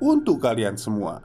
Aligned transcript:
untuk 0.00 0.40
kalian 0.40 0.80
semua. 0.80 1.22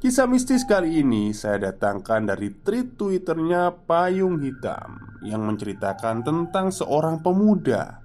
Kisah 0.00 0.24
mistis 0.24 0.64
kali 0.64 1.04
ini 1.04 1.36
saya 1.36 1.68
datangkan 1.68 2.24
dari 2.24 2.48
tweet 2.64 2.96
Twitternya 2.96 3.84
Payung 3.84 4.40
Hitam 4.40 4.96
yang 5.20 5.44
menceritakan 5.44 6.24
tentang 6.24 6.72
seorang 6.72 7.20
pemuda 7.20 8.00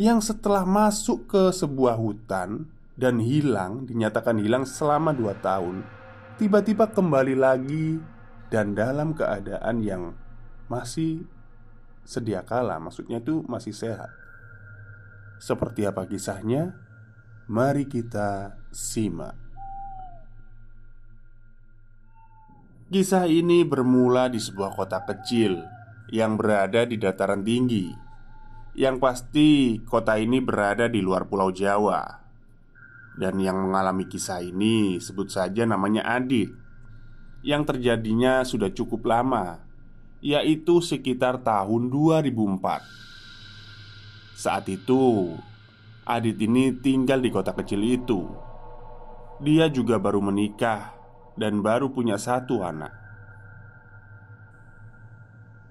yang 0.00 0.24
setelah 0.24 0.64
masuk 0.64 1.28
ke 1.28 1.52
sebuah 1.52 2.00
hutan 2.00 2.72
dan 2.96 3.20
hilang, 3.20 3.84
dinyatakan 3.84 4.40
hilang 4.40 4.64
selama 4.64 5.12
dua 5.12 5.36
tahun, 5.36 5.84
tiba-tiba 6.40 6.88
kembali 6.88 7.36
lagi 7.36 8.00
dan 8.48 8.72
dalam 8.72 9.12
keadaan 9.12 9.84
yang 9.84 10.16
masih 10.72 11.28
sedia 12.08 12.40
kala, 12.40 12.80
maksudnya 12.80 13.20
itu 13.20 13.44
masih 13.44 13.76
sehat. 13.76 14.08
Seperti 15.36 15.84
apa 15.84 16.08
kisahnya? 16.08 16.72
Mari 17.50 17.90
kita 17.90 18.54
simak. 18.70 19.34
Kisah 22.86 23.26
ini 23.26 23.66
bermula 23.66 24.30
di 24.30 24.38
sebuah 24.38 24.78
kota 24.78 25.02
kecil 25.02 25.58
yang 26.14 26.38
berada 26.38 26.86
di 26.86 26.94
dataran 27.02 27.42
tinggi. 27.42 27.90
Yang 28.78 28.96
pasti, 29.02 29.82
kota 29.82 30.22
ini 30.22 30.38
berada 30.38 30.86
di 30.86 31.02
luar 31.02 31.26
Pulau 31.26 31.50
Jawa, 31.50 32.06
dan 33.18 33.34
yang 33.42 33.58
mengalami 33.58 34.06
kisah 34.06 34.38
ini 34.38 35.02
sebut 35.02 35.26
saja 35.26 35.66
namanya 35.66 36.06
Adit 36.06 36.54
yang 37.42 37.66
terjadinya 37.66 38.46
sudah 38.46 38.70
cukup 38.70 39.02
lama, 39.02 39.66
yaitu 40.22 40.78
sekitar 40.78 41.42
tahun 41.42 41.90
2004. 41.90 42.86
Saat 44.38 44.70
itu, 44.70 45.34
Adit 46.12 46.36
ini 46.44 46.76
tinggal 46.76 47.24
di 47.24 47.32
kota 47.32 47.56
kecil 47.56 47.80
itu. 47.80 48.20
Dia 49.40 49.72
juga 49.72 49.96
baru 49.96 50.20
menikah 50.20 50.92
dan 51.40 51.64
baru 51.64 51.88
punya 51.88 52.20
satu 52.20 52.60
anak. 52.60 52.92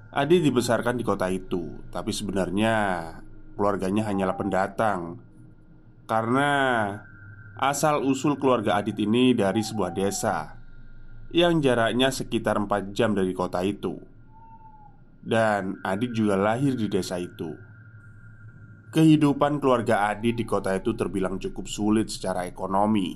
Adit 0.10 0.42
dibesarkan 0.42 0.98
di 0.98 1.06
kota 1.06 1.30
itu, 1.30 1.86
tapi 1.94 2.10
sebenarnya 2.10 2.74
keluarganya 3.54 4.10
hanyalah 4.10 4.34
pendatang 4.34 5.22
karena 6.10 6.52
asal-usul 7.62 8.36
keluarga 8.42 8.82
Adit 8.82 8.98
ini 8.98 9.38
dari 9.38 9.62
sebuah 9.62 9.94
desa 9.94 10.58
yang 11.32 11.64
jaraknya 11.64 12.12
sekitar 12.12 12.60
4 12.60 12.92
jam 12.92 13.14
dari 13.14 13.32
kota 13.32 13.62
itu. 13.62 13.96
Dan 15.22 15.80
Adit 15.86 16.12
juga 16.18 16.34
lahir 16.34 16.76
di 16.76 16.90
desa 16.90 17.22
itu. 17.22 17.71
Kehidupan 18.92 19.64
keluarga 19.64 20.12
Adit 20.12 20.36
di 20.36 20.44
kota 20.44 20.76
itu 20.76 20.92
terbilang 20.92 21.40
cukup 21.40 21.64
sulit 21.64 22.12
secara 22.12 22.44
ekonomi. 22.44 23.16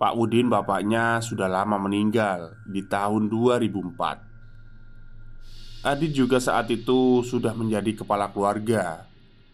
Pak 0.00 0.16
Udin 0.16 0.48
bapaknya 0.48 1.20
sudah 1.20 1.52
lama 1.52 1.76
meninggal 1.76 2.56
di 2.64 2.80
tahun 2.80 3.28
2004. 3.28 5.84
Adit 5.84 6.16
juga 6.16 6.40
saat 6.40 6.72
itu 6.72 7.20
sudah 7.28 7.52
menjadi 7.52 7.92
kepala 7.92 8.32
keluarga 8.32 9.04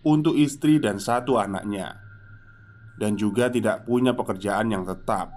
untuk 0.06 0.38
istri 0.38 0.78
dan 0.78 1.02
satu 1.02 1.34
anaknya, 1.34 1.98
dan 3.02 3.18
juga 3.18 3.50
tidak 3.50 3.82
punya 3.82 4.14
pekerjaan 4.14 4.70
yang 4.70 4.86
tetap. 4.86 5.34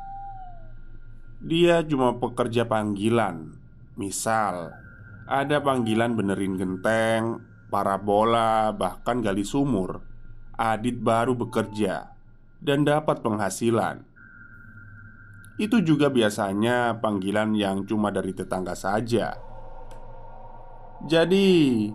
Dia 1.42 1.82
cuma 1.82 2.14
pekerja 2.22 2.64
panggilan 2.64 3.52
Misal 4.00 4.72
Ada 5.28 5.60
panggilan 5.60 6.16
benerin 6.16 6.56
genteng 6.56 7.53
Parabola 7.74 8.70
Bahkan 8.70 9.26
gali 9.26 9.42
sumur. 9.42 10.06
Adit 10.54 11.02
baru 11.02 11.34
bekerja 11.34 12.14
Dan 12.62 12.86
dapat 12.86 13.26
penghasilan. 13.26 14.06
Itu 15.58 15.82
juga 15.82 16.14
biasanya 16.14 17.02
panggilan 17.02 17.58
yang 17.58 17.90
cuma 17.90 18.14
dari 18.14 18.38
tetangga 18.38 18.78
saja. 18.78 19.34
Jadi 21.10 21.90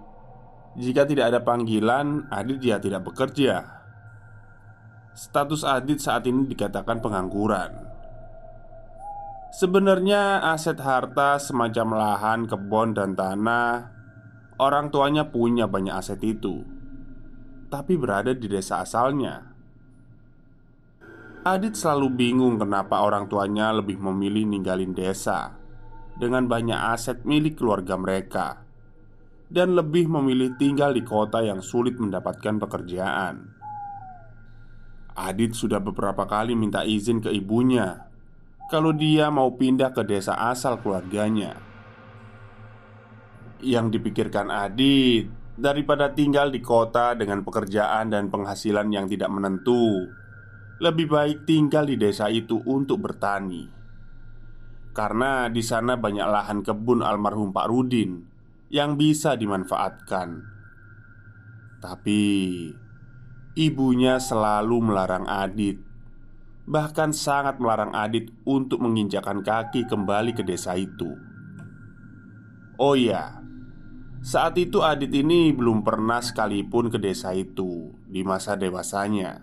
Jika 0.75 1.07
tidak 1.07 1.31
ada 1.31 1.41
panggilan 1.47 2.27
Adit 2.35 2.59
ya 2.59 2.83
tidak 2.83 3.07
bekerja. 3.07 3.63
Status 5.15 5.63
Adit 5.63 6.03
saat 6.03 6.27
ini 6.27 6.47
dikatakan 6.47 6.99
pengangguran. 6.99 7.87
Sebenarnya 9.51 10.55
aset 10.55 10.79
harta 10.79 11.41
semacam 11.43 11.99
lahan, 11.99 12.47
kebun, 12.47 12.95
dan 12.95 13.19
tanah 13.19 13.98
Orang 14.59 14.91
tuanya 14.91 15.31
punya 15.31 15.71
banyak 15.71 15.95
aset 15.95 16.19
itu 16.27 16.67
Tapi 17.71 17.95
berada 17.95 18.35
di 18.35 18.51
desa 18.51 18.83
asalnya 18.83 19.55
Adit 21.47 21.79
selalu 21.79 22.11
bingung 22.11 22.59
kenapa 22.59 23.07
orang 23.07 23.31
tuanya 23.31 23.71
lebih 23.71 24.03
memilih 24.03 24.45
ninggalin 24.51 24.91
desa 24.93 25.55
Dengan 26.19 26.51
banyak 26.51 26.81
aset 26.91 27.23
milik 27.23 27.63
keluarga 27.63 27.95
mereka 27.95 28.67
Dan 29.47 29.79
lebih 29.79 30.11
memilih 30.11 30.59
tinggal 30.59 30.91
di 30.91 31.07
kota 31.07 31.39
yang 31.41 31.63
sulit 31.63 31.95
mendapatkan 31.97 32.59
pekerjaan 32.59 33.55
Adit 35.15 35.55
sudah 35.55 35.79
beberapa 35.79 36.27
kali 36.27 36.59
minta 36.59 36.83
izin 36.83 37.23
ke 37.23 37.31
ibunya 37.31 38.09
kalau 38.69 38.93
dia 38.93 39.33
mau 39.33 39.57
pindah 39.57 39.97
ke 39.97 40.05
desa 40.05 40.37
asal 40.37 40.77
keluarganya. 40.85 41.68
Yang 43.59 43.99
dipikirkan 43.99 44.49
Adit 44.55 45.27
daripada 45.59 46.15
tinggal 46.15 46.55
di 46.55 46.63
kota 46.63 47.19
dengan 47.19 47.43
pekerjaan 47.43 48.15
dan 48.15 48.31
penghasilan 48.31 48.87
yang 48.95 49.11
tidak 49.11 49.27
menentu, 49.35 50.07
lebih 50.79 51.11
baik 51.11 51.43
tinggal 51.43 51.83
di 51.83 51.99
desa 51.99 52.31
itu 52.31 52.63
untuk 52.63 53.03
bertani. 53.03 53.67
Karena 54.95 55.51
di 55.51 55.63
sana 55.63 55.99
banyak 55.99 56.27
lahan 56.27 56.63
kebun 56.63 57.03
almarhum 57.03 57.51
Pak 57.51 57.67
Rudin 57.67 58.23
yang 58.71 58.95
bisa 58.95 59.35
dimanfaatkan. 59.35 60.59
Tapi 61.79 62.23
ibunya 63.55 64.19
selalu 64.19 64.77
melarang 64.83 65.27
Adit 65.27 65.79
Bahkan 66.67 67.15
sangat 67.15 67.63
melarang 67.63 67.95
Adit 67.95 68.35
untuk 68.47 68.83
menginjakan 68.83 69.47
kaki 69.47 69.87
kembali 69.87 70.35
ke 70.35 70.43
desa 70.43 70.75
itu 70.75 71.15
Oh 72.79 72.95
iya, 72.95 73.38
saat 74.19 74.59
itu 74.59 74.83
Adit 74.83 75.15
ini 75.15 75.55
belum 75.55 75.87
pernah 75.87 76.19
sekalipun 76.19 76.91
ke 76.91 76.99
desa 76.99 77.31
itu 77.35 77.95
di 78.05 78.27
masa 78.27 78.59
dewasanya. 78.59 79.41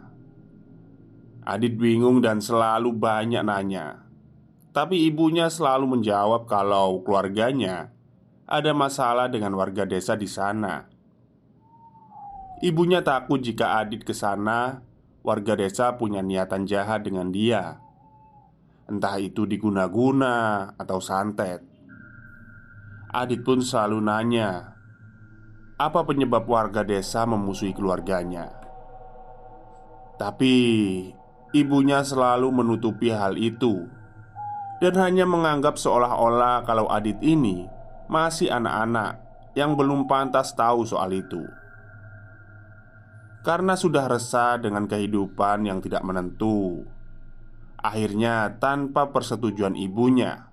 Adit 1.45 1.77
bingung 1.77 2.19
dan 2.19 2.42
selalu 2.42 2.92
banyak 2.92 3.45
nanya. 3.45 4.04
Tapi 4.75 5.07
ibunya 5.07 5.48
selalu 5.48 6.00
menjawab 6.00 6.51
kalau 6.51 7.00
keluarganya 7.06 7.95
ada 8.45 8.75
masalah 8.75 9.31
dengan 9.31 9.56
warga 9.56 9.88
desa 9.88 10.13
di 10.19 10.27
sana. 10.27 10.86
Ibunya 12.60 13.00
takut 13.06 13.39
jika 13.39 13.80
Adit 13.80 14.04
ke 14.04 14.12
sana, 14.12 14.83
warga 15.25 15.57
desa 15.57 15.95
punya 15.98 16.19
niatan 16.19 16.68
jahat 16.69 17.04
dengan 17.04 17.31
dia. 17.33 17.80
Entah 18.86 19.18
itu 19.18 19.50
diguna-guna 19.50 20.71
atau 20.78 21.01
santet. 21.01 21.75
Adit 23.15 23.47
pun 23.47 23.63
selalu 23.63 24.03
nanya, 24.03 24.75
apa 25.79 26.03
penyebab 26.03 26.44
warga 26.44 26.83
desa 26.83 27.23
memusuhi 27.23 27.71
keluarganya. 27.71 28.51
Tapi 30.19 30.56
Ibunya 31.56 32.03
selalu 32.03 32.51
menutupi 32.51 33.07
hal 33.07 33.39
itu 33.39 33.88
dan 34.83 34.94
hanya 35.00 35.23
menganggap 35.23 35.79
seolah-olah 35.79 36.67
kalau 36.67 36.91
Adit 36.91 37.15
ini 37.23 37.63
masih 38.12 38.51
anak-anak 38.51 39.23
yang 39.56 39.79
belum 39.79 40.03
pantas 40.03 40.51
tahu 40.51 40.83
soal 40.83 41.15
itu. 41.15 41.47
Karena 43.39 43.79
sudah 43.79 44.03
resah 44.03 44.59
dengan 44.59 44.83
kehidupan 44.83 45.63
yang 45.63 45.79
tidak 45.79 46.03
menentu, 46.03 46.83
akhirnya 47.79 48.59
tanpa 48.59 49.15
persetujuan 49.15 49.79
ibunya, 49.79 50.51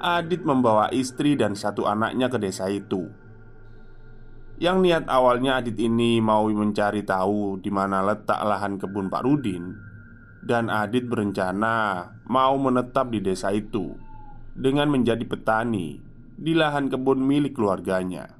Adit 0.00 0.44
membawa 0.44 0.92
istri 0.92 1.34
dan 1.36 1.56
satu 1.56 1.88
anaknya 1.88 2.28
ke 2.28 2.36
desa 2.36 2.68
itu. 2.68 3.08
Yang 4.56 4.76
niat 4.88 5.04
awalnya 5.08 5.60
Adit 5.60 5.76
ini 5.76 6.20
mau 6.20 6.48
mencari 6.48 7.04
tahu 7.04 7.60
di 7.60 7.68
mana 7.68 8.00
letak 8.00 8.40
lahan 8.40 8.80
kebun 8.80 9.12
Pak 9.12 9.22
Rudin 9.24 9.76
dan 10.40 10.72
Adit 10.72 11.04
berencana 11.04 12.08
mau 12.24 12.56
menetap 12.56 13.12
di 13.12 13.20
desa 13.20 13.52
itu 13.52 13.92
dengan 14.56 14.88
menjadi 14.88 15.26
petani 15.28 16.00
di 16.36 16.52
lahan 16.56 16.88
kebun 16.88 17.20
milik 17.20 17.56
keluarganya. 17.56 18.32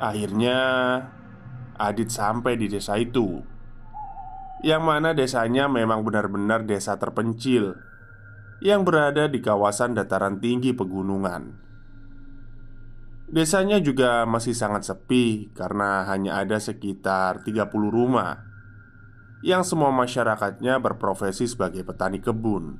Akhirnya, 0.00 0.58
Adit 1.76 2.08
sampai 2.08 2.56
di 2.56 2.72
desa 2.72 2.96
itu, 2.96 3.40
yang 4.64 4.84
mana 4.84 5.12
desanya 5.12 5.68
memang 5.68 6.04
benar-benar 6.04 6.64
desa 6.64 6.96
terpencil 6.96 7.76
yang 8.60 8.84
berada 8.84 9.24
di 9.24 9.40
kawasan 9.40 9.96
dataran 9.96 10.36
tinggi 10.36 10.76
pegunungan. 10.76 11.56
Desanya 13.30 13.80
juga 13.80 14.28
masih 14.28 14.52
sangat 14.52 14.84
sepi 14.84 15.48
karena 15.56 16.04
hanya 16.04 16.42
ada 16.42 16.60
sekitar 16.60 17.46
30 17.46 17.72
rumah 17.88 18.42
yang 19.40 19.64
semua 19.64 19.88
masyarakatnya 19.94 20.76
berprofesi 20.76 21.48
sebagai 21.48 21.80
petani 21.80 22.20
kebun. 22.20 22.76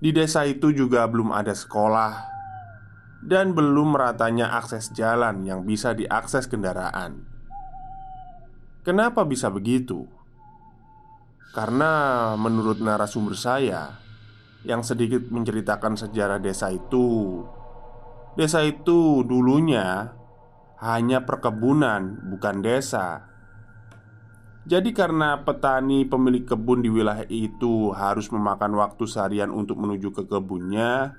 Di 0.00 0.12
desa 0.12 0.48
itu 0.48 0.72
juga 0.72 1.04
belum 1.10 1.34
ada 1.34 1.52
sekolah 1.52 2.32
dan 3.26 3.52
belum 3.52 3.98
meratanya 3.98 4.54
akses 4.56 4.94
jalan 4.94 5.44
yang 5.44 5.66
bisa 5.66 5.92
diakses 5.92 6.48
kendaraan. 6.48 7.26
Kenapa 8.86 9.26
bisa 9.26 9.50
begitu? 9.50 10.06
Karena 11.56 12.36
menurut 12.36 12.84
narasumber 12.84 13.32
saya 13.32 13.96
yang 14.68 14.84
sedikit 14.84 15.32
menceritakan 15.32 15.96
sejarah 15.96 16.36
desa 16.36 16.68
itu, 16.68 17.40
desa 18.36 18.60
itu 18.60 19.24
dulunya 19.24 20.12
hanya 20.84 21.24
perkebunan, 21.24 22.28
bukan 22.28 22.60
desa. 22.60 23.32
Jadi 24.68 24.92
karena 24.92 25.48
petani 25.48 26.04
pemilik 26.04 26.44
kebun 26.44 26.84
di 26.84 26.92
wilayah 26.92 27.24
itu 27.32 27.88
harus 27.96 28.28
memakan 28.28 28.76
waktu 28.76 29.08
seharian 29.08 29.54
untuk 29.54 29.78
menuju 29.78 30.10
ke 30.10 30.26
kebunnya 30.26 31.14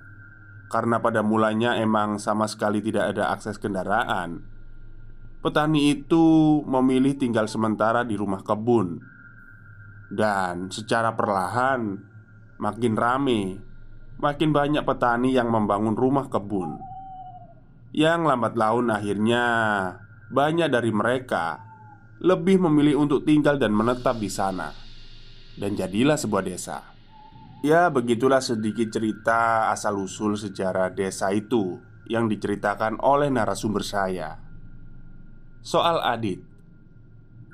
Karena 0.68 1.00
pada 1.00 1.24
mulanya 1.24 1.80
emang 1.80 2.20
sama 2.20 2.44
sekali 2.52 2.84
tidak 2.84 3.16
ada 3.16 3.32
akses 3.32 3.56
kendaraan 3.56 4.44
Petani 5.40 5.96
itu 5.96 6.60
memilih 6.68 7.16
tinggal 7.16 7.48
sementara 7.48 8.04
di 8.04 8.20
rumah 8.20 8.44
kebun 8.44 9.00
Dan 10.08 10.72
secara 10.72 11.14
perlahan 11.14 12.00
Makin 12.58 12.94
rame 12.96 13.42
Makin 14.18 14.50
banyak 14.56 14.84
petani 14.88 15.36
yang 15.36 15.52
membangun 15.52 15.94
rumah 15.94 16.32
kebun 16.32 16.80
Yang 17.92 18.22
lambat 18.24 18.54
laun 18.56 18.88
akhirnya 18.90 19.46
Banyak 20.32 20.72
dari 20.72 20.92
mereka 20.96 21.68
lebih 22.18 22.58
memilih 22.58 23.06
untuk 23.06 23.22
tinggal 23.22 23.62
dan 23.62 23.70
menetap 23.74 24.18
di 24.18 24.30
sana, 24.30 24.74
dan 25.58 25.78
jadilah 25.78 26.18
sebuah 26.18 26.44
desa. 26.46 26.82
Ya, 27.62 27.90
begitulah 27.90 28.42
sedikit 28.42 28.90
cerita 28.90 29.70
asal-usul 29.74 30.38
sejarah 30.38 30.94
desa 30.94 31.34
itu 31.34 31.82
yang 32.10 32.30
diceritakan 32.30 33.02
oleh 33.02 33.30
narasumber 33.30 33.82
saya. 33.86 34.38
Soal 35.62 36.02
Adit, 36.02 36.42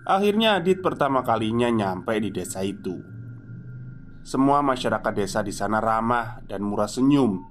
akhirnya 0.08 0.60
Adit 0.60 0.84
pertama 0.84 1.24
kalinya 1.24 1.68
nyampe 1.72 2.16
di 2.20 2.30
desa 2.32 2.64
itu. 2.64 3.00
Semua 4.24 4.64
masyarakat 4.64 5.14
desa 5.16 5.44
di 5.44 5.52
sana 5.52 5.84
ramah 5.84 6.44
dan 6.48 6.64
murah 6.64 6.88
senyum 6.88 7.44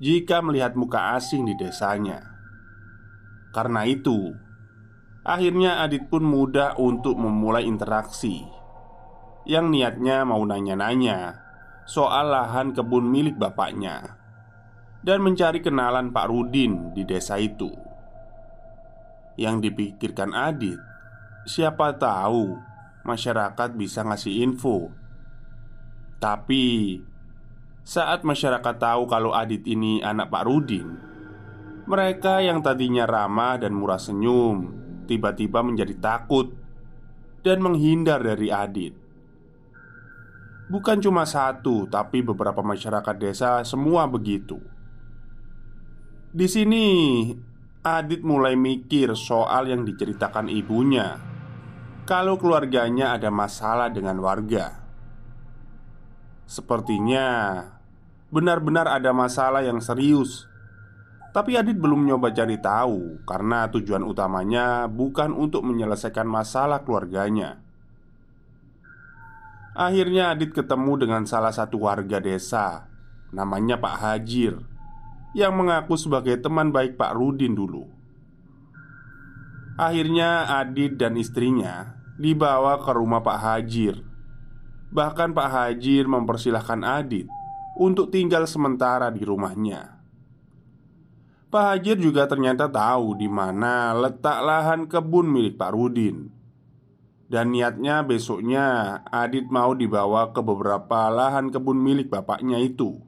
jika 0.00 0.40
melihat 0.40 0.72
muka 0.72 1.12
asing 1.16 1.44
di 1.44 1.52
desanya. 1.56 2.24
Karena 3.52 3.84
itu, 3.84 4.32
Akhirnya 5.20 5.84
Adit 5.84 6.08
pun 6.08 6.24
mudah 6.24 6.80
untuk 6.80 7.20
memulai 7.20 7.68
interaksi 7.68 8.40
Yang 9.44 9.66
niatnya 9.68 10.24
mau 10.24 10.40
nanya-nanya 10.40 11.36
Soal 11.84 12.32
lahan 12.32 12.72
kebun 12.72 13.04
milik 13.04 13.36
bapaknya 13.36 14.16
Dan 15.04 15.20
mencari 15.20 15.60
kenalan 15.60 16.08
Pak 16.16 16.24
Rudin 16.24 16.96
di 16.96 17.04
desa 17.04 17.36
itu 17.36 17.68
Yang 19.36 19.68
dipikirkan 19.68 20.32
Adit 20.32 20.80
Siapa 21.50 21.98
tahu 21.98 22.54
masyarakat 23.02 23.74
bisa 23.74 24.06
ngasih 24.06 24.46
info 24.46 24.94
Tapi 26.22 26.94
Saat 27.82 28.22
masyarakat 28.22 28.76
tahu 28.78 29.10
kalau 29.10 29.34
Adit 29.34 29.66
ini 29.66 29.98
anak 29.98 30.30
Pak 30.30 30.46
Rudin 30.46 30.88
Mereka 31.90 32.46
yang 32.46 32.62
tadinya 32.62 33.02
ramah 33.02 33.58
dan 33.58 33.74
murah 33.74 33.98
senyum 33.98 34.78
tiba-tiba 35.10 35.66
menjadi 35.66 35.98
takut 35.98 36.54
dan 37.42 37.58
menghindar 37.58 38.22
dari 38.22 38.46
Adit. 38.54 38.94
Bukan 40.70 41.02
cuma 41.02 41.26
satu, 41.26 41.90
tapi 41.90 42.22
beberapa 42.22 42.62
masyarakat 42.62 43.16
desa 43.18 43.66
semua 43.66 44.06
begitu. 44.06 44.62
Di 46.30 46.46
sini, 46.46 46.86
Adit 47.82 48.22
mulai 48.22 48.54
mikir 48.54 49.18
soal 49.18 49.66
yang 49.66 49.82
diceritakan 49.82 50.46
ibunya. 50.46 51.18
Kalau 52.04 52.36
keluarganya 52.36 53.14
ada 53.14 53.30
masalah 53.32 53.88
dengan 53.90 54.18
warga, 54.18 54.82
sepertinya 56.46 57.62
benar-benar 58.30 58.90
ada 58.90 59.14
masalah 59.14 59.62
yang 59.62 59.78
serius 59.78 60.50
tapi 61.30 61.54
Adit 61.54 61.78
belum 61.78 62.10
nyoba 62.10 62.34
cari 62.34 62.58
tahu 62.58 63.22
karena 63.22 63.70
tujuan 63.70 64.02
utamanya 64.02 64.90
bukan 64.90 65.30
untuk 65.30 65.62
menyelesaikan 65.62 66.26
masalah 66.26 66.82
keluarganya. 66.82 67.62
Akhirnya 69.78 70.34
Adit 70.34 70.50
ketemu 70.50 71.06
dengan 71.06 71.22
salah 71.30 71.54
satu 71.54 71.86
warga 71.86 72.18
desa 72.18 72.90
Namanya 73.30 73.78
Pak 73.78 74.02
Hajir 74.02 74.58
Yang 75.30 75.52
mengaku 75.54 75.94
sebagai 75.94 76.42
teman 76.42 76.74
baik 76.74 76.98
Pak 76.98 77.14
Rudin 77.14 77.54
dulu 77.54 77.86
Akhirnya 79.80 80.60
Adit 80.60 81.00
dan 81.00 81.16
istrinya 81.16 81.96
dibawa 82.20 82.84
ke 82.84 82.92
rumah 82.92 83.24
Pak 83.24 83.38
Hajir 83.40 84.04
Bahkan 84.92 85.32
Pak 85.32 85.48
Hajir 85.48 86.04
mempersilahkan 86.04 86.84
Adit 86.84 87.24
untuk 87.80 88.12
tinggal 88.12 88.44
sementara 88.44 89.08
di 89.08 89.24
rumahnya 89.24 90.04
Pak 91.48 91.64
Hajir 91.64 91.96
juga 91.96 92.28
ternyata 92.28 92.68
tahu 92.68 93.16
di 93.16 93.24
mana 93.24 93.96
letak 93.96 94.44
lahan 94.44 94.84
kebun 94.84 95.26
milik 95.26 95.58
Pak 95.58 95.74
Rudin. 95.74 96.30
Dan 97.26 97.50
niatnya 97.50 98.06
besoknya 98.06 99.00
Adit 99.10 99.50
mau 99.50 99.74
dibawa 99.74 100.30
ke 100.30 100.44
beberapa 100.46 101.10
lahan 101.10 101.50
kebun 101.50 101.74
milik 101.74 102.06
bapaknya 102.06 102.62
itu. 102.62 103.02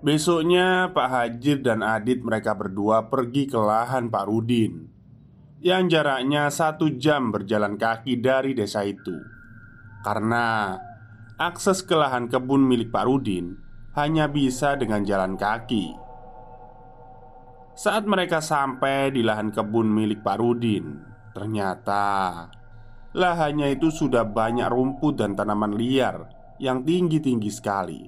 Besoknya 0.00 0.88
Pak 0.96 1.08
Hajir 1.12 1.60
dan 1.60 1.84
Adit 1.84 2.24
mereka 2.24 2.56
berdua 2.56 3.12
pergi 3.12 3.44
ke 3.44 3.60
lahan 3.60 4.08
Pak 4.08 4.24
Rudin 4.32 4.91
Yang 5.62 5.94
jaraknya 5.94 6.50
satu 6.50 6.90
jam 6.98 7.30
berjalan 7.30 7.78
kaki 7.78 8.18
dari 8.18 8.50
desa 8.50 8.82
itu 8.82 9.14
Karena 10.02 10.74
akses 11.38 11.86
ke 11.86 11.94
lahan 11.94 12.26
kebun 12.26 12.66
milik 12.66 12.90
Pak 12.90 13.06
Rudin 13.06 13.62
hanya 13.94 14.26
bisa 14.26 14.74
dengan 14.74 15.06
jalan 15.06 15.38
kaki. 15.38 15.94
Saat 17.78 18.10
mereka 18.10 18.42
sampai 18.42 19.14
di 19.14 19.22
lahan 19.22 19.54
kebun 19.54 19.86
milik 19.86 20.26
Pak 20.26 20.42
Rudin, 20.42 20.98
ternyata 21.30 22.50
lahannya 23.14 23.78
itu 23.78 23.94
sudah 23.94 24.26
banyak 24.26 24.66
rumput 24.66 25.22
dan 25.22 25.38
tanaman 25.38 25.78
liar 25.78 26.26
yang 26.58 26.82
tinggi-tinggi 26.82 27.50
sekali. 27.54 28.02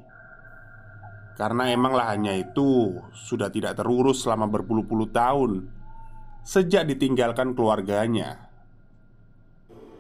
Karena 1.39 1.71
emang 1.71 1.95
lahannya 1.95 2.51
itu 2.51 2.99
sudah 3.15 3.47
tidak 3.47 3.79
terurus 3.79 4.27
selama 4.27 4.51
berpuluh-puluh 4.51 5.15
tahun 5.15 5.74
sejak 6.45 6.85
ditinggalkan 6.87 7.57
keluarganya. 7.57 8.53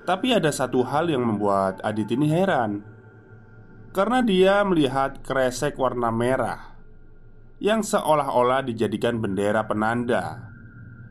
Tapi 0.04 0.36
ada 0.36 0.52
satu 0.52 0.84
hal 0.84 1.08
yang 1.08 1.24
membuat 1.24 1.80
Adit 1.80 2.12
ini 2.12 2.28
heran. 2.28 2.84
Karena 3.96 4.20
dia 4.20 4.60
melihat 4.60 5.24
kresek 5.24 5.78
warna 5.78 6.10
merah 6.10 6.76
Yang 7.62 7.94
seolah-olah 7.94 8.66
dijadikan 8.66 9.22
bendera 9.22 9.64
penanda 9.70 10.50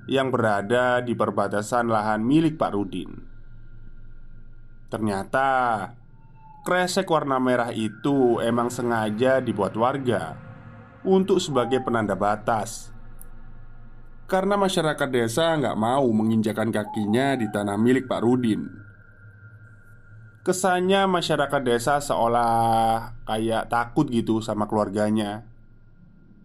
Yang 0.06 0.28
berada 0.36 1.00
di 1.00 1.16
perbatasan 1.16 1.88
lahan 1.88 2.22
milik 2.22 2.60
Pak 2.60 2.72
Rudin. 2.76 3.12
Ternyata 4.94 5.50
Kresek 6.68 7.10
warna 7.10 7.42
merah 7.42 7.74
itu 7.74 8.38
emang 8.44 8.70
sengaja 8.70 9.42
dibuat 9.42 9.74
warga 9.74 10.38
Untuk 11.02 11.42
sebagai 11.42 11.82
penanda 11.82 12.14
batas 12.14 12.93
karena 14.34 14.58
masyarakat 14.58 15.10
desa 15.14 15.54
nggak 15.62 15.78
mau 15.78 16.10
menginjakan 16.10 16.74
kakinya 16.74 17.38
di 17.38 17.54
tanah 17.54 17.78
milik 17.78 18.10
Pak 18.10 18.26
Rudin. 18.26 18.66
Kesannya 20.42 21.06
masyarakat 21.06 21.62
desa 21.62 22.02
seolah 22.02 23.14
kayak 23.30 23.70
takut 23.70 24.10
gitu 24.10 24.42
sama 24.42 24.66
keluarganya. 24.66 25.46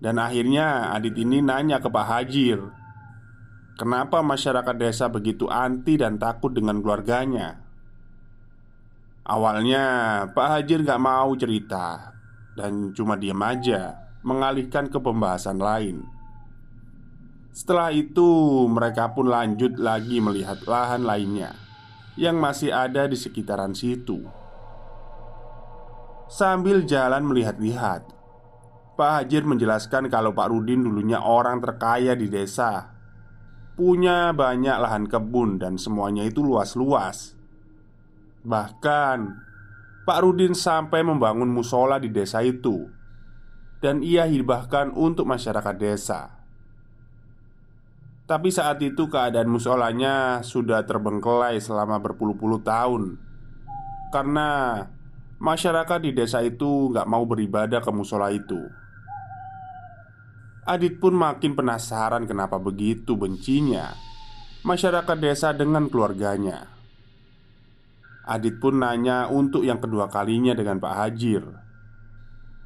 Dan 0.05 0.21
akhirnya 0.21 0.93
Adit 0.93 1.17
ini 1.17 1.43
nanya 1.43 1.83
ke 1.83 1.91
Pak 1.91 2.07
Hajir 2.07 2.63
Kenapa 3.75 4.23
masyarakat 4.23 4.79
desa 4.79 5.11
begitu 5.11 5.51
anti 5.51 5.99
dan 5.99 6.23
takut 6.23 6.55
dengan 6.55 6.79
keluarganya? 6.79 7.59
Awalnya 9.27 9.85
Pak 10.31 10.47
Hajir 10.55 10.87
gak 10.87 11.03
mau 11.03 11.35
cerita 11.35 12.15
Dan 12.55 12.95
cuma 12.95 13.19
diam 13.19 13.43
aja 13.43 14.07
Mengalihkan 14.23 14.87
ke 14.87 15.03
pembahasan 15.03 15.59
lain 15.59 16.18
Setelah 17.59 17.91
itu 17.91 18.31
mereka 18.71 19.11
pun 19.11 19.27
lanjut 19.27 19.83
lagi 19.83 20.23
melihat 20.23 20.63
lahan 20.63 21.03
lainnya 21.03 21.59
yang 22.15 22.39
masih 22.39 22.71
ada 22.71 23.11
di 23.11 23.19
sekitaran 23.19 23.75
situ. 23.75 24.23
Sambil 26.31 26.87
jalan 26.87 27.27
melihat-lihat, 27.27 28.15
Pak 28.95 29.11
Hajir 29.11 29.43
menjelaskan 29.43 30.07
kalau 30.07 30.31
Pak 30.39 30.55
Rudin 30.55 30.87
dulunya 30.87 31.19
orang 31.19 31.59
terkaya 31.59 32.15
di 32.15 32.31
desa, 32.31 32.95
punya 33.75 34.31
banyak 34.31 34.79
lahan 34.79 35.11
kebun 35.11 35.59
dan 35.59 35.83
semuanya 35.83 36.23
itu 36.31 36.47
luas-luas. 36.47 37.35
Bahkan, 38.47 39.19
Pak 40.07 40.19
Rudin 40.23 40.55
sampai 40.55 41.03
membangun 41.03 41.51
musola 41.51 41.99
di 41.99 42.07
desa 42.07 42.39
itu, 42.39 42.87
dan 43.83 43.99
ia 44.07 44.31
hibahkan 44.31 44.95
untuk 44.95 45.27
masyarakat 45.27 45.75
desa. 45.75 46.38
Tapi 48.29 48.53
saat 48.53 48.77
itu 48.85 49.09
keadaan 49.09 49.49
musolanya 49.49 50.45
sudah 50.45 50.85
terbengkelai 50.85 51.57
selama 51.65 51.97
berpuluh-puluh 51.97 52.61
tahun. 52.61 53.17
Karena 54.13 54.85
masyarakat 55.41 55.99
di 56.05 56.13
desa 56.13 56.45
itu 56.45 56.93
nggak 56.93 57.09
mau 57.09 57.25
beribadah 57.25 57.81
ke 57.81 57.89
musola 57.89 58.29
itu. 58.29 58.61
Adit 60.69 61.01
pun 61.01 61.17
makin 61.17 61.57
penasaran 61.57 62.29
kenapa 62.29 62.61
begitu 62.61 63.17
bencinya 63.17 63.97
Masyarakat 64.61 65.17
desa 65.17 65.57
dengan 65.57 65.89
keluarganya. 65.89 66.69
Adit 68.29 68.61
pun 68.61 68.85
nanya 68.85 69.33
untuk 69.33 69.65
yang 69.65 69.81
kedua 69.81 70.13
kalinya 70.13 70.53
dengan 70.53 70.77
Pak 70.77 70.93
Hajir. 70.93 71.49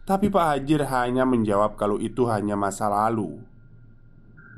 Tapi 0.02 0.26
Pak 0.26 0.42
Hajir 0.42 0.82
hanya 0.90 1.22
menjawab 1.22 1.78
kalau 1.78 2.02
itu 2.02 2.26
hanya 2.26 2.58
masa 2.58 2.90
lalu 2.90 3.51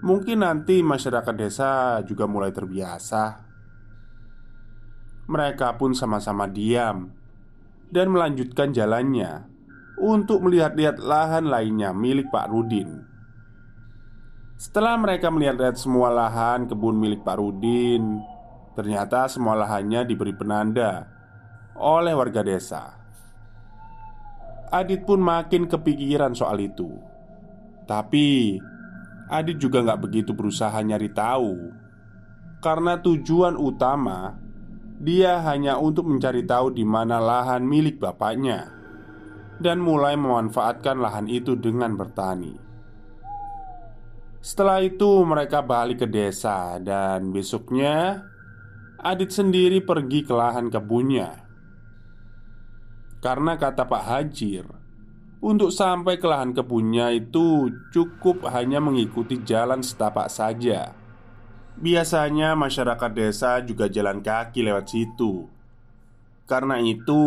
Mungkin 0.05 0.45
nanti 0.45 0.85
masyarakat 0.85 1.33
desa 1.33 2.05
juga 2.05 2.29
mulai 2.29 2.53
terbiasa. 2.53 3.41
Mereka 5.25 5.81
pun 5.81 5.97
sama-sama 5.97 6.45
diam 6.45 7.09
dan 7.89 8.13
melanjutkan 8.13 8.77
jalannya 8.77 9.49
untuk 9.97 10.45
melihat-lihat 10.45 11.01
lahan 11.01 11.49
lainnya 11.49 11.97
milik 11.97 12.29
Pak 12.29 12.53
Rudin. 12.53 13.01
Setelah 14.61 15.01
mereka 15.01 15.33
melihat-lihat 15.33 15.81
semua 15.81 16.13
lahan 16.13 16.69
kebun 16.69 17.01
milik 17.01 17.25
Pak 17.25 17.41
Rudin, 17.41 18.21
ternyata 18.77 19.25
semua 19.33 19.57
lahannya 19.57 20.05
diberi 20.05 20.37
penanda 20.37 21.09
oleh 21.81 22.13
warga 22.13 22.45
desa. 22.45 22.93
Adit 24.69 25.09
pun 25.09 25.25
makin 25.25 25.65
kepikiran 25.65 26.37
soal 26.37 26.61
itu, 26.61 26.93
tapi 27.89 28.61
Adit 29.29 29.57
juga 29.57 29.81
nggak 29.81 30.01
begitu 30.05 30.37
berusaha 30.37 30.77
nyari 30.85 31.09
tahu. 31.13 31.73
Karena 32.65 32.97
tujuan 32.97 33.61
utama 33.61 34.33
Dia 34.97 35.45
hanya 35.45 35.77
untuk 35.77 36.09
mencari 36.09 36.49
tahu 36.49 36.73
di 36.73 36.81
mana 36.81 37.21
lahan 37.21 37.61
milik 37.61 38.01
bapaknya 38.01 38.73
Dan 39.61 39.85
mulai 39.85 40.17
memanfaatkan 40.17 40.97
lahan 40.97 41.29
itu 41.29 41.61
dengan 41.61 41.93
bertani. 41.93 42.57
Setelah 44.41 44.81
itu 44.81 45.29
mereka 45.29 45.61
balik 45.61 46.05
ke 46.05 46.09
desa 46.09 46.81
Dan 46.81 47.37
besoknya 47.37 48.25
Adit 49.05 49.37
sendiri 49.37 49.85
pergi 49.85 50.25
ke 50.25 50.33
lahan 50.33 50.73
kebunnya. 50.73 51.45
Karena 53.21 53.53
kata 53.61 53.85
Pak 53.85 54.05
Hajir 54.09 54.84
untuk 55.45 55.69
sampai 55.69 56.17
ke 56.17 56.25
lahan 56.25 56.57
kebunnya 56.57 57.13
itu 57.13 57.69
cukup 57.93 58.49
hanya 58.49 58.81
mengikuti 58.81 59.45
jalan 59.45 59.85
setapak 59.85 60.33
saja. 60.33 60.97
Biasanya 61.77 62.57
masyarakat 62.57 63.11
desa 63.13 63.61
juga 63.61 63.93
jalan 63.93 64.25
kaki 64.25 64.65
lewat 64.65 64.89
situ. 64.89 65.45
Karena 66.49 66.81
itu, 66.81 67.21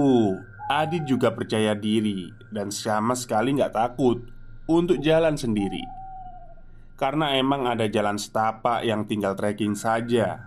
Adit 0.66 1.06
juga 1.06 1.30
percaya 1.30 1.78
diri 1.78 2.34
dan 2.50 2.74
sama 2.74 3.14
sekali 3.14 3.54
nggak 3.54 3.76
takut 3.78 4.18
untuk 4.66 4.98
jalan 4.98 5.38
sendiri. 5.38 5.86
Karena 6.98 7.38
emang 7.38 7.70
ada 7.70 7.86
jalan 7.86 8.18
setapak 8.18 8.82
yang 8.82 9.06
tinggal 9.06 9.38
trekking 9.38 9.78
saja 9.78 10.42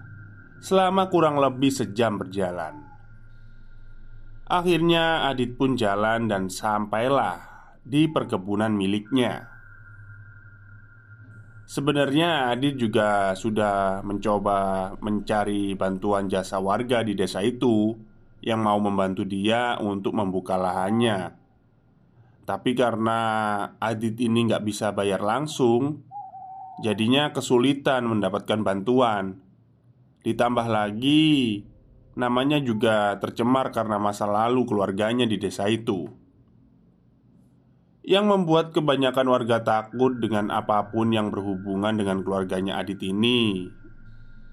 selama 0.59 1.07
kurang 1.07 1.39
lebih 1.39 1.71
sejam 1.71 2.19
berjalan. 2.19 2.83
Akhirnya 4.50 5.31
Adit 5.31 5.55
pun 5.55 5.79
jalan 5.79 6.27
dan 6.27 6.50
sampailah 6.50 7.50
di 7.85 8.07
perkebunan 8.07 8.73
miliknya. 8.73 9.49
Sebenarnya 11.71 12.51
Adit 12.51 12.75
juga 12.83 13.31
sudah 13.39 14.03
mencoba 14.03 14.91
mencari 14.99 15.79
bantuan 15.79 16.27
jasa 16.27 16.59
warga 16.59 17.07
di 17.07 17.15
desa 17.15 17.47
itu 17.47 17.95
yang 18.43 18.67
mau 18.67 18.83
membantu 18.83 19.23
dia 19.23 19.79
untuk 19.79 20.19
membuka 20.19 20.59
lahannya. 20.59 21.31
Tapi 22.43 22.75
karena 22.75 23.21
Adit 23.79 24.19
ini 24.19 24.51
nggak 24.51 24.67
bisa 24.67 24.91
bayar 24.91 25.23
langsung, 25.23 26.03
jadinya 26.83 27.31
kesulitan 27.31 28.03
mendapatkan 28.03 28.67
bantuan. 28.67 29.39
Ditambah 30.27 30.67
lagi, 30.67 31.63
namanya 32.19 32.59
juga 32.59 33.15
tercemar 33.23 33.71
karena 33.71 34.03
masa 34.03 34.27
lalu 34.27 34.67
keluarganya 34.67 35.23
di 35.23 35.39
desa 35.39 35.71
itu 35.71 36.20
yang 38.00 38.28
membuat 38.28 38.73
kebanyakan 38.73 39.26
warga 39.28 39.61
takut 39.61 40.16
dengan 40.16 40.49
apa 40.49 40.88
pun 40.88 41.12
yang 41.12 41.28
berhubungan 41.28 41.97
dengan 41.97 42.25
keluarganya 42.25 42.80
Adit 42.80 43.00
ini. 43.04 43.69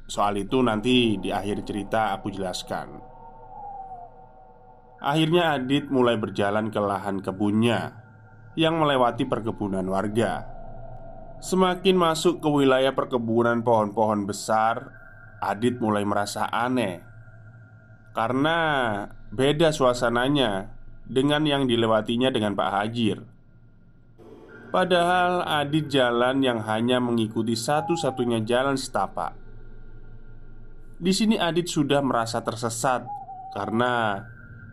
Soal 0.08 0.39
itu 0.39 0.60
nanti 0.63 1.20
di 1.20 1.32
akhir 1.32 1.63
cerita 1.68 2.16
aku 2.16 2.32
jelaskan. 2.32 3.00
Akhirnya 5.00 5.56
Adit 5.56 5.88
mulai 5.92 6.16
berjalan 6.20 6.72
ke 6.72 6.80
lahan 6.80 7.24
kebunnya 7.24 7.96
yang 8.58 8.80
melewati 8.80 9.30
perkebunan 9.30 9.86
warga. 9.88 10.48
Semakin 11.38 11.94
masuk 11.94 12.42
ke 12.42 12.50
wilayah 12.50 12.98
perkebunan 12.98 13.62
pohon-pohon 13.62 14.25
besar, 14.25 14.89
Adit 15.38 15.77
mulai 15.77 16.01
merasa 16.01 16.50
aneh 16.50 17.08
karena 18.18 18.58
beda 19.30 19.70
suasananya 19.70 20.74
dengan 21.06 21.46
yang 21.46 21.70
dilewatinya 21.70 22.34
dengan 22.34 22.58
Pak 22.58 22.70
Hajir. 22.74 23.37
Padahal 24.68 25.48
Adit 25.48 25.88
jalan 25.88 26.44
yang 26.44 26.60
hanya 26.68 27.00
mengikuti 27.00 27.56
satu-satunya 27.56 28.44
jalan 28.44 28.76
setapak. 28.76 29.32
Di 31.00 31.16
sini 31.16 31.40
Adit 31.40 31.72
sudah 31.72 32.04
merasa 32.04 32.44
tersesat 32.44 33.08
karena 33.56 34.22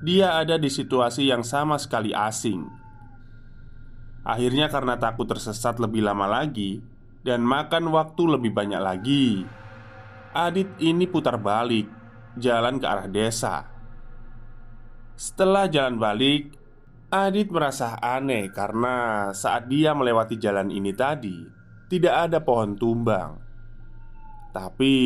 dia 0.03 0.35
ada 0.41 0.59
di 0.59 0.67
situasi 0.67 1.31
yang 1.31 1.47
sama 1.47 1.79
sekali 1.79 2.11
asing. 2.11 2.85
Akhirnya 4.25 4.73
karena 4.73 4.97
takut 4.97 5.29
tersesat 5.29 5.77
lebih 5.77 6.01
lama 6.01 6.25
lagi 6.25 6.81
Dan 7.21 7.45
makan 7.45 7.93
waktu 7.93 8.25
lebih 8.25 8.57
banyak 8.57 8.81
lagi 8.81 9.45
Adit 10.33 10.81
ini 10.81 11.05
putar 11.05 11.37
balik 11.37 11.85
Jalan 12.41 12.81
ke 12.81 12.87
arah 12.89 13.05
desa 13.05 13.69
Setelah 15.13 15.69
jalan 15.69 16.01
balik 16.01 16.57
Adit 17.15 17.47
merasa 17.47 17.95
aneh 18.03 18.51
karena 18.51 19.31
saat 19.31 19.71
dia 19.71 19.95
melewati 19.95 20.35
jalan 20.35 20.67
ini 20.67 20.91
tadi 20.91 21.47
Tidak 21.87 22.11
ada 22.11 22.43
pohon 22.43 22.75
tumbang. 22.75 23.39
Tapi 24.51 24.99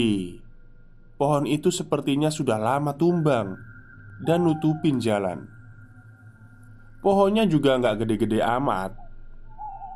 Pohon 1.21 1.45
itu 1.45 1.69
sepertinya 1.69 2.33
sudah 2.33 2.57
lama 2.57 2.97
tumbang 2.97 3.61
Dan 4.25 4.49
nutupin 4.49 4.97
jalan. 4.97 5.53
Pohonnya 7.05 7.45
juga 7.45 7.77
nggak 7.77 8.01
gede-gede 8.01 8.41
amat. 8.41 8.97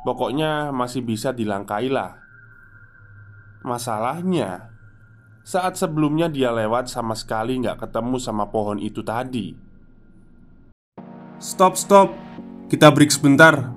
Pokoknya 0.05 0.69
masih 0.69 1.01
bisa 1.01 1.33
dilangkai 1.33 1.89
lah 1.89 2.13
Masalahnya 3.65 4.69
Saat 5.41 5.81
sebelumnya 5.81 6.29
dia 6.29 6.53
lewat 6.53 6.93
sama 6.93 7.17
sekali 7.17 7.57
nggak 7.57 7.89
ketemu 7.89 8.21
sama 8.21 8.53
pohon 8.53 8.77
itu 8.77 9.01
tadi 9.01 9.72
Stop, 11.43 11.75
stop. 11.75 12.15
Kita 12.71 12.87
break 12.87 13.11
sebentar. 13.11 13.75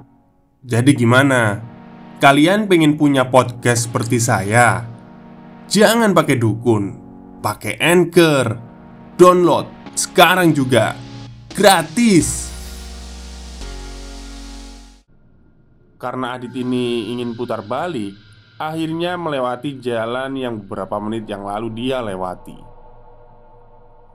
Jadi 0.62 0.94
gimana? 0.94 1.58
Kalian 2.22 2.70
pengen 2.70 2.94
punya 2.94 3.26
podcast 3.26 3.90
seperti 3.90 4.22
saya? 4.22 4.86
Jangan 5.66 6.14
pakai 6.14 6.38
dukun, 6.38 6.94
pakai 7.42 7.74
Anchor. 7.82 8.54
Download 9.18 9.66
sekarang 9.98 10.54
juga. 10.54 10.94
Gratis. 11.50 12.54
Karena 15.98 16.38
Adit 16.38 16.54
ini 16.54 17.10
ingin 17.16 17.32
putar 17.32 17.64
balik 17.64 18.12
Akhirnya 18.60 19.16
melewati 19.16 19.80
jalan 19.80 20.36
yang 20.36 20.60
beberapa 20.60 21.00
menit 21.00 21.24
yang 21.24 21.40
lalu 21.40 21.72
dia 21.72 22.04
lewati 22.04 22.60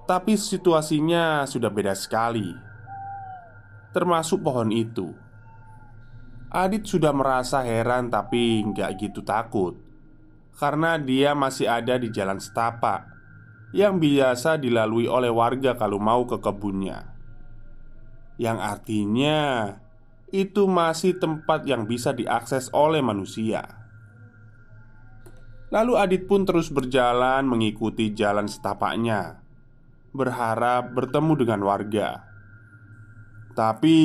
Tapi 0.06 0.38
situasinya 0.38 1.50
sudah 1.50 1.74
beda 1.74 1.98
sekali 1.98 2.71
Termasuk 3.92 4.44
pohon 4.44 4.72
itu 4.72 5.12
Adit 6.52 6.84
sudah 6.84 7.16
merasa 7.16 7.64
heran 7.64 8.12
tapi 8.12 8.64
nggak 8.68 8.90
gitu 9.00 9.24
takut 9.24 9.80
Karena 10.56 11.00
dia 11.00 11.32
masih 11.32 11.68
ada 11.68 11.96
di 11.96 12.12
jalan 12.12 12.40
setapak 12.40 13.08
Yang 13.72 13.94
biasa 14.04 14.60
dilalui 14.60 15.08
oleh 15.08 15.32
warga 15.32 15.76
kalau 15.80 16.00
mau 16.00 16.28
ke 16.28 16.40
kebunnya 16.40 17.08
Yang 18.36 18.58
artinya 18.60 19.40
itu 20.32 20.64
masih 20.66 21.20
tempat 21.20 21.68
yang 21.68 21.84
bisa 21.86 22.16
diakses 22.16 22.72
oleh 22.72 23.04
manusia. 23.04 23.84
Lalu 25.72 25.94
Adit 26.00 26.24
pun 26.28 26.48
terus 26.48 26.72
berjalan 26.72 27.48
mengikuti 27.48 28.12
jalan 28.12 28.48
setapaknya, 28.48 29.44
berharap 30.16 30.92
bertemu 30.96 31.34
dengan 31.36 31.62
warga. 31.68 32.31
Tapi 33.52 34.00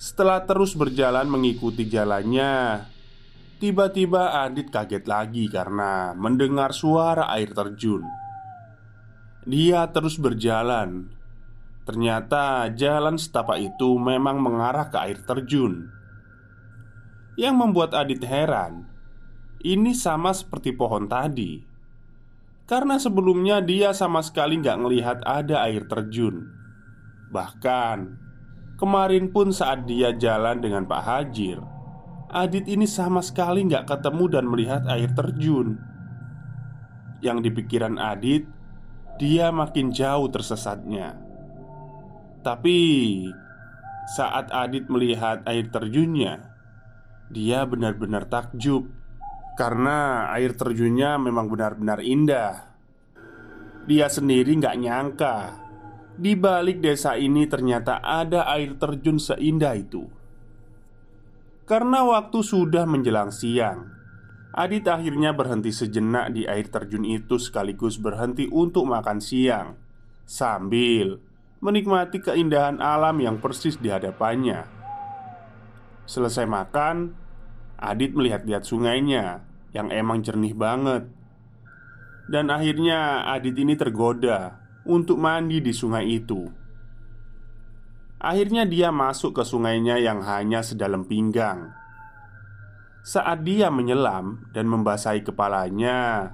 setelah 0.00 0.48
terus 0.48 0.72
berjalan 0.72 1.28
mengikuti 1.28 1.84
jalannya, 1.84 2.88
tiba-tiba 3.60 4.40
Adit 4.48 4.72
kaget 4.72 5.04
lagi 5.04 5.44
karena 5.52 6.16
mendengar 6.16 6.72
suara 6.72 7.28
air 7.36 7.52
terjun. 7.52 8.00
Dia 9.44 9.84
terus 9.92 10.16
berjalan. 10.16 11.12
Ternyata 11.84 12.72
jalan 12.72 13.20
setapak 13.20 13.60
itu 13.60 14.00
memang 14.00 14.40
mengarah 14.40 14.88
ke 14.88 14.96
air 15.04 15.20
terjun. 15.20 15.92
Yang 17.36 17.54
membuat 17.56 17.92
Adit 17.92 18.24
heran 18.24 18.88
Ini 19.60 19.92
sama 19.92 20.32
seperti 20.32 20.72
pohon 20.72 21.04
tadi. 21.04 21.60
Karena 22.64 22.96
sebelumnya 22.96 23.60
dia 23.60 23.92
sama 23.92 24.24
sekali 24.24 24.56
nggak 24.56 24.78
ngelihat 24.80 25.18
ada 25.28 25.68
air 25.68 25.84
terjun. 25.84 26.48
Bahkan 27.28 28.29
Kemarin 28.80 29.28
pun 29.28 29.52
saat 29.52 29.84
dia 29.84 30.16
jalan 30.16 30.64
dengan 30.64 30.88
Pak 30.88 31.02
Hajir 31.04 31.60
Adit 32.30 32.70
ini 32.70 32.86
sama 32.86 33.26
sekali 33.26 33.66
nggak 33.66 33.90
ketemu 33.90 34.24
dan 34.30 34.44
melihat 34.46 34.82
air 34.86 35.10
terjun. 35.10 35.82
Yang 37.18 37.38
di 37.42 37.50
pikiran 37.58 37.98
Adit 37.98 38.46
Dia 39.18 39.50
makin 39.52 39.92
jauh 39.92 40.30
tersesatnya. 40.32 41.18
Tapi 42.40 42.78
saat 44.16 44.48
Adit 44.48 44.88
melihat 44.88 45.44
air 45.44 45.68
terjunnya, 45.68 46.40
dia 47.28 47.68
benar-benar 47.68 48.24
takjub. 48.32 48.88
Karena 49.60 50.32
air 50.32 50.56
terjunnya 50.56 51.20
memang 51.20 51.52
benar-benar 51.52 52.00
indah. 52.00 52.64
Dia 53.84 54.08
sendiri 54.08 54.56
nggak 54.56 54.78
nyangka 54.80 55.36
di 56.16 56.34
balik 56.34 56.82
desa 56.82 57.14
ini 57.14 57.46
ternyata 57.46 58.00
ada 58.00 58.48
air 58.50 58.74
terjun 58.80 59.20
seindah 59.20 59.76
itu. 59.76 60.08
Karena 61.68 62.02
waktu 62.02 62.42
sudah 62.42 62.82
menjelang 62.88 63.30
siang, 63.30 63.94
Adit 64.50 64.90
akhirnya 64.90 65.30
berhenti 65.30 65.70
sejenak 65.70 66.34
di 66.34 66.42
air 66.42 66.66
terjun 66.66 67.06
itu 67.06 67.38
sekaligus 67.38 68.02
berhenti 68.02 68.50
untuk 68.50 68.82
makan 68.82 69.22
siang 69.22 69.78
sambil 70.26 71.22
menikmati 71.62 72.18
keindahan 72.18 72.82
alam 72.82 73.22
yang 73.22 73.38
persis 73.38 73.78
di 73.78 73.94
hadapannya. 73.94 74.66
Selesai 76.10 76.50
makan, 76.50 77.14
Adit 77.78 78.12
melihat-lihat 78.18 78.66
sungainya 78.66 79.46
yang 79.70 79.94
emang 79.94 80.26
jernih 80.26 80.58
banget. 80.58 81.06
Dan 82.26 82.50
akhirnya 82.50 83.22
Adit 83.30 83.54
ini 83.54 83.78
tergoda 83.78 84.58
untuk 84.84 85.20
mandi 85.20 85.60
di 85.60 85.72
sungai 85.74 86.06
itu. 86.08 86.40
Akhirnya 88.20 88.68
dia 88.68 88.92
masuk 88.92 89.40
ke 89.40 89.42
sungainya 89.44 89.96
yang 89.96 90.20
hanya 90.20 90.60
sedalam 90.60 91.08
pinggang. 91.08 91.72
Saat 93.00 93.48
dia 93.48 93.72
menyelam 93.72 94.44
dan 94.52 94.68
membasahi 94.68 95.24
kepalanya, 95.24 96.30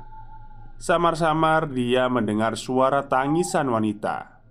samar-samar 0.82 1.70
dia 1.70 2.11
mendengar 2.11 2.59
suara 2.59 3.06
tangisan 3.06 3.70
wanita. 3.70 4.42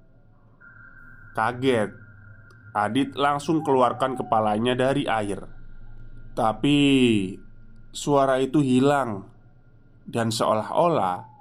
Kaget, 1.36 1.92
Adit 2.76 3.16
langsung 3.16 3.64
keluarkan 3.64 4.20
kepalanya 4.20 4.76
dari 4.76 5.08
air. 5.08 5.40
Tapi 6.36 6.80
suara 7.96 8.44
itu 8.44 8.60
hilang, 8.60 9.32
dan 10.04 10.28
seolah-olah 10.28 11.35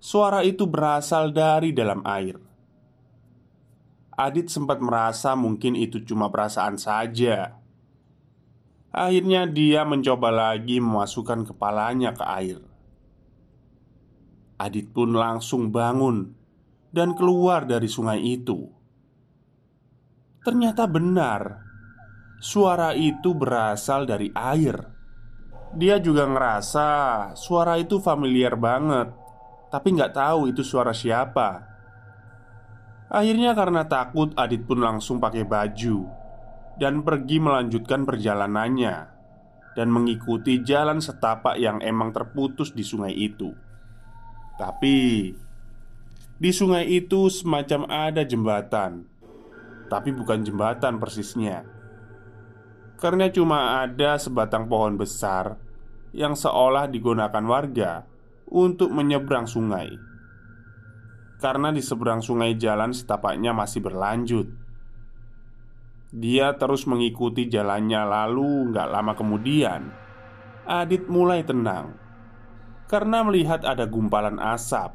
suara 0.00 0.46
itu 0.46 0.64
berasal 0.68 1.32
dari 1.32 1.72
dalam 1.72 2.04
air. 2.06 2.36
Adit 4.16 4.48
sempat 4.48 4.80
merasa 4.80 5.36
mungkin 5.36 5.76
itu 5.76 6.00
cuma 6.00 6.32
perasaan 6.32 6.80
saja. 6.80 7.60
Akhirnya, 8.88 9.44
dia 9.44 9.84
mencoba 9.84 10.32
lagi 10.32 10.80
memasukkan 10.80 11.52
kepalanya 11.52 12.16
ke 12.16 12.24
air. 12.24 12.58
Adit 14.56 14.88
pun 14.88 15.12
langsung 15.12 15.68
bangun 15.68 16.32
dan 16.88 17.12
keluar 17.12 17.68
dari 17.68 17.92
sungai 17.92 18.24
itu. 18.24 18.72
Ternyata 20.40 20.88
benar 20.88 21.66
Suara 22.38 22.94
itu 22.94 23.34
berasal 23.34 24.06
dari 24.06 24.30
air 24.30 24.78
Dia 25.74 25.98
juga 25.98 26.24
ngerasa 26.28 26.88
suara 27.34 27.74
itu 27.82 27.98
familiar 27.98 28.54
banget 28.54 29.10
Tapi 29.66 29.88
nggak 29.98 30.14
tahu 30.14 30.50
itu 30.50 30.62
suara 30.62 30.94
siapa. 30.94 31.76
Akhirnya 33.06 33.54
karena 33.54 33.86
takut 33.86 34.34
Adit 34.34 34.66
pun 34.66 34.82
langsung 34.82 35.22
pakai 35.22 35.46
baju 35.46 36.10
Dan 36.74 37.06
pergi 37.06 37.38
melanjutkan 37.38 38.02
perjalanannya 38.02 38.96
Dan 39.78 39.94
mengikuti 39.94 40.58
jalan 40.66 40.98
setapak 40.98 41.54
yang 41.54 41.78
emang 41.86 42.10
terputus 42.10 42.74
di 42.74 42.82
sungai 42.82 43.14
itu. 43.14 43.54
Tapi 44.58 45.30
Di 46.36 46.50
sungai 46.50 46.90
itu 46.90 47.30
semacam 47.30 47.86
ada 47.86 48.26
jembatan. 48.26 49.06
Tapi 49.86 50.10
bukan 50.10 50.42
jembatan 50.42 50.98
persisnya. 50.98 51.62
Karena 52.98 53.30
cuma 53.30 53.84
ada 53.84 54.16
sebatang 54.18 54.66
pohon 54.66 54.98
besar 54.98 55.60
yang 56.16 56.32
seolah 56.32 56.88
digunakan 56.88 57.44
warga 57.44 58.15
untuk 58.50 58.94
menyeberang 58.94 59.46
sungai. 59.46 59.90
Karena 61.36 61.68
di 61.68 61.84
seberang 61.84 62.24
sungai 62.24 62.56
jalan 62.56 62.96
setapaknya 62.96 63.52
masih 63.52 63.84
berlanjut. 63.84 64.48
Dia 66.16 66.54
terus 66.56 66.86
mengikuti 66.86 67.50
jalannya 67.50 68.06
lalu 68.06 68.70
nggak 68.72 68.88
lama 68.88 69.12
kemudian 69.18 69.90
Adit 70.62 71.10
mulai 71.10 71.42
tenang 71.42 71.98
Karena 72.86 73.26
melihat 73.26 73.66
ada 73.66 73.90
gumpalan 73.90 74.38
asap 74.38 74.94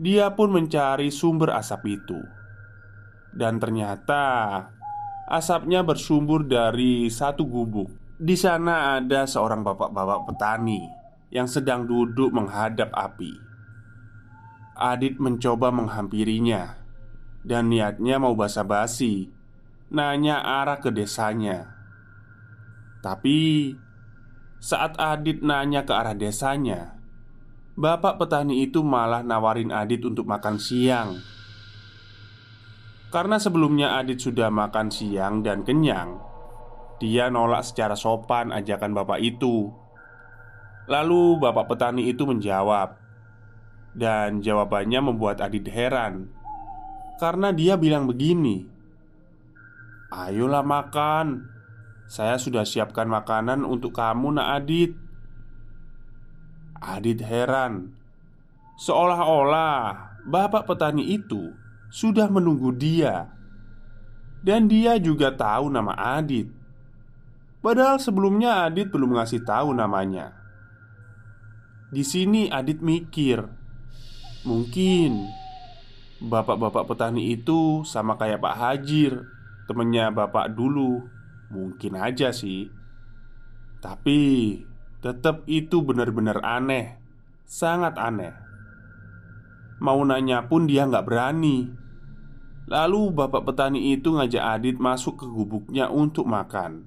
Dia 0.00 0.32
pun 0.32 0.48
mencari 0.56 1.12
sumber 1.12 1.52
asap 1.54 2.00
itu 2.00 2.18
dan 3.30 3.62
ternyata 3.62 4.24
Asapnya 5.30 5.86
bersumber 5.86 6.42
dari 6.42 7.06
satu 7.06 7.46
gubuk. 7.46 7.86
Di 8.18 8.34
sana 8.34 8.98
ada 8.98 9.30
seorang 9.30 9.62
bapak-bapak 9.62 10.26
petani 10.26 10.99
yang 11.30 11.46
sedang 11.46 11.86
duduk 11.86 12.34
menghadap 12.34 12.90
api. 12.90 13.38
Adit 14.74 15.16
mencoba 15.22 15.70
menghampirinya 15.70 16.78
dan 17.46 17.70
niatnya 17.70 18.20
mau 18.20 18.34
basa-basi, 18.36 19.30
nanya 19.88 20.42
arah 20.42 20.82
ke 20.82 20.90
desanya. 20.92 21.74
Tapi 23.00 23.72
saat 24.60 24.98
Adit 25.00 25.40
nanya 25.40 25.88
ke 25.88 25.92
arah 25.94 26.12
desanya, 26.12 27.00
bapak 27.78 28.20
petani 28.20 28.66
itu 28.66 28.84
malah 28.84 29.24
nawarin 29.24 29.72
Adit 29.72 30.04
untuk 30.04 30.28
makan 30.28 30.60
siang. 30.60 31.16
Karena 33.10 33.42
sebelumnya 33.42 33.98
Adit 33.98 34.22
sudah 34.22 34.54
makan 34.54 34.86
siang 34.86 35.42
dan 35.42 35.66
kenyang 35.66 36.22
Dia 37.02 37.26
nolak 37.26 37.66
secara 37.66 37.98
sopan 37.98 38.54
ajakan 38.54 38.94
bapak 38.94 39.18
itu 39.18 39.66
Lalu 40.90 41.38
bapak 41.38 41.70
petani 41.70 42.10
itu 42.10 42.26
menjawab 42.26 42.98
Dan 43.94 44.42
jawabannya 44.42 45.00
membuat 45.00 45.38
Adit 45.38 45.70
heran 45.70 46.26
Karena 47.22 47.54
dia 47.54 47.78
bilang 47.78 48.10
begini 48.10 48.66
Ayolah 50.10 50.66
makan 50.66 51.46
Saya 52.10 52.42
sudah 52.42 52.66
siapkan 52.66 53.06
makanan 53.06 53.62
untuk 53.62 53.94
kamu 53.94 54.34
nak 54.34 54.66
Adit 54.66 54.92
Adit 56.82 57.22
heran 57.22 57.94
Seolah-olah 58.80 60.10
bapak 60.24 60.64
petani 60.64 61.12
itu 61.12 61.52
sudah 61.90 62.30
menunggu 62.30 62.72
dia, 62.72 63.28
dan 64.40 64.70
dia 64.70 64.96
juga 64.96 65.34
tahu 65.34 65.68
nama 65.68 65.92
Adit. 66.16 66.48
Padahal 67.60 68.00
sebelumnya 68.00 68.64
Adit 68.64 68.88
belum 68.88 69.20
ngasih 69.20 69.44
tahu 69.44 69.76
namanya. 69.76 70.39
Di 71.90 72.06
sini 72.06 72.46
Adit 72.46 72.78
mikir, 72.86 73.42
mungkin 74.46 75.26
bapak-bapak 76.22 76.86
petani 76.86 77.34
itu 77.34 77.82
sama 77.82 78.14
kayak 78.14 78.38
Pak 78.38 78.54
Hajir, 78.54 79.26
temennya 79.66 80.14
bapak 80.14 80.54
dulu. 80.54 81.02
Mungkin 81.50 81.98
aja 81.98 82.30
sih, 82.30 82.70
tapi 83.82 84.54
tetap 85.02 85.42
itu 85.50 85.82
benar-benar 85.82 86.38
aneh, 86.46 87.02
sangat 87.42 87.98
aneh. 87.98 88.38
Mau 89.82 89.98
nanya 90.06 90.46
pun 90.46 90.70
dia 90.70 90.86
nggak 90.86 91.10
berani. 91.10 91.66
Lalu 92.70 93.10
bapak 93.10 93.50
petani 93.50 93.98
itu 93.98 94.14
ngajak 94.14 94.44
Adit 94.46 94.78
masuk 94.78 95.18
ke 95.18 95.26
gubuknya 95.26 95.90
untuk 95.90 96.30
makan 96.30 96.86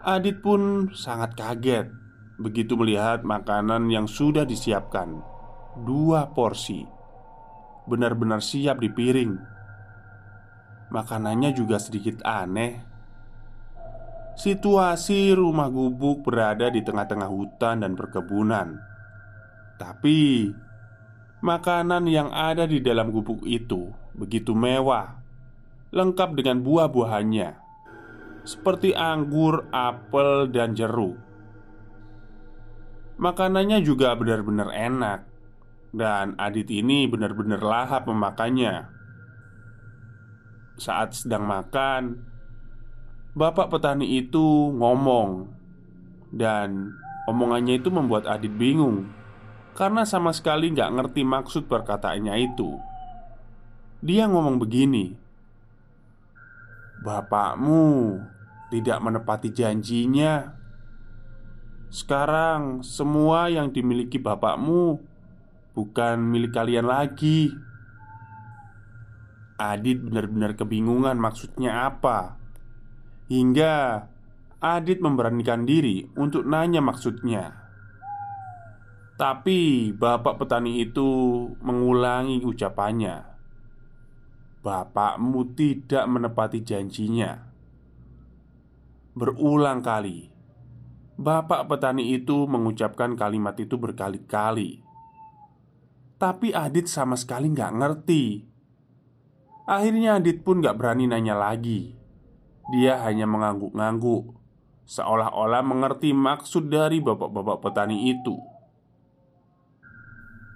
Adit 0.00 0.40
pun 0.44 0.92
sangat 0.96 1.36
kaget 1.36 1.99
Begitu 2.40 2.72
melihat 2.72 3.20
makanan 3.20 3.92
yang 3.92 4.08
sudah 4.08 4.48
disiapkan 4.48 5.20
Dua 5.84 6.32
porsi 6.32 6.82
Benar-benar 7.84 8.40
siap 8.40 8.80
di 8.80 8.88
piring. 8.88 9.32
Makanannya 10.90 11.50
juga 11.54 11.78
sedikit 11.78 12.22
aneh. 12.26 12.82
Situasi 14.34 15.36
rumah 15.36 15.68
gubuk 15.68 16.24
berada 16.26 16.70
di 16.70 16.80
tengah-tengah 16.80 17.28
hutan 17.30 17.82
dan 17.82 17.92
perkebunan. 17.94 18.78
Tapi 19.78 20.18
Makanan 21.40 22.04
yang 22.04 22.28
ada 22.36 22.68
di 22.68 22.84
dalam 22.84 23.08
gubuk 23.08 23.48
itu 23.48 23.88
begitu 24.12 24.52
mewah, 24.52 25.24
lengkap 25.88 26.36
dengan 26.36 26.60
buah-buahannya 26.60 27.56
seperti 28.44 28.92
anggur, 28.92 29.64
apel, 29.72 30.52
dan 30.52 30.76
jeruk. 30.76 31.29
Makanannya 33.20 33.84
juga 33.84 34.16
benar-benar 34.16 34.72
enak, 34.72 35.28
dan 35.92 36.38
Adit 36.40 36.72
ini 36.72 37.04
benar-benar 37.04 37.60
lahap 37.60 38.08
memakannya. 38.08 38.88
Saat 40.80 41.20
sedang 41.20 41.44
makan, 41.44 42.24
bapak 43.36 43.68
petani 43.68 44.16
itu 44.16 44.72
ngomong, 44.72 45.52
dan 46.32 46.96
omongannya 47.28 47.76
itu 47.76 47.92
membuat 47.92 48.24
Adit 48.24 48.56
bingung 48.56 49.20
karena 49.74 50.02
sama 50.02 50.34
sekali 50.34 50.72
nggak 50.72 50.92
ngerti 50.98 51.22
maksud 51.22 51.64
perkataannya 51.70 52.34
itu. 52.40 52.76
Dia 54.00 54.26
ngomong 54.26 54.56
begini, 54.56 55.12
"Bapakmu 57.04 58.16
tidak 58.72 58.98
menepati 59.00 59.52
janjinya. 59.52 60.59
Sekarang, 61.90 62.86
semua 62.86 63.50
yang 63.50 63.74
dimiliki 63.74 64.16
bapakmu 64.16 65.02
bukan 65.74 66.16
milik 66.22 66.54
kalian 66.54 66.86
lagi." 66.86 67.50
Adit 69.60 70.00
benar-benar 70.00 70.56
kebingungan 70.56 71.20
maksudnya 71.20 71.84
apa. 71.90 72.40
Hingga 73.28 74.08
Adit 74.60 75.00
memberanikan 75.00 75.64
diri 75.64 76.04
untuk 76.20 76.44
nanya 76.44 76.84
maksudnya. 76.84 77.60
Tapi 79.20 79.92
bapak 79.92 80.40
petani 80.40 80.80
itu 80.80 81.08
mengulangi 81.60 82.40
ucapannya. 82.40 83.24
Bapakmu 84.60 85.56
tidak 85.56 86.04
menepati 86.08 86.64
janjinya. 86.64 87.36
Berulang 89.12 89.84
kali, 89.84 90.29
bapak 91.20 91.68
petani 91.68 92.16
itu 92.16 92.48
mengucapkan 92.48 93.12
kalimat 93.12 93.52
itu 93.60 93.76
berkali-kali. 93.76 94.80
Tapi 96.16 96.56
Adit 96.56 96.88
sama 96.88 97.16
sekali 97.20 97.52
nggak 97.52 97.72
ngerti. 97.76 98.24
Akhirnya 99.68 100.16
Adit 100.16 100.40
pun 100.40 100.64
nggak 100.64 100.76
berani 100.80 101.04
nanya 101.04 101.36
lagi. 101.36 101.92
Dia 102.72 103.04
hanya 103.04 103.28
mengangguk-ngangguk, 103.28 104.32
seolah-olah 104.88 105.60
mengerti 105.60 106.16
maksud 106.16 106.72
dari 106.72 107.04
bapak-bapak 107.04 107.68
petani 107.68 108.08
itu. 108.08 108.40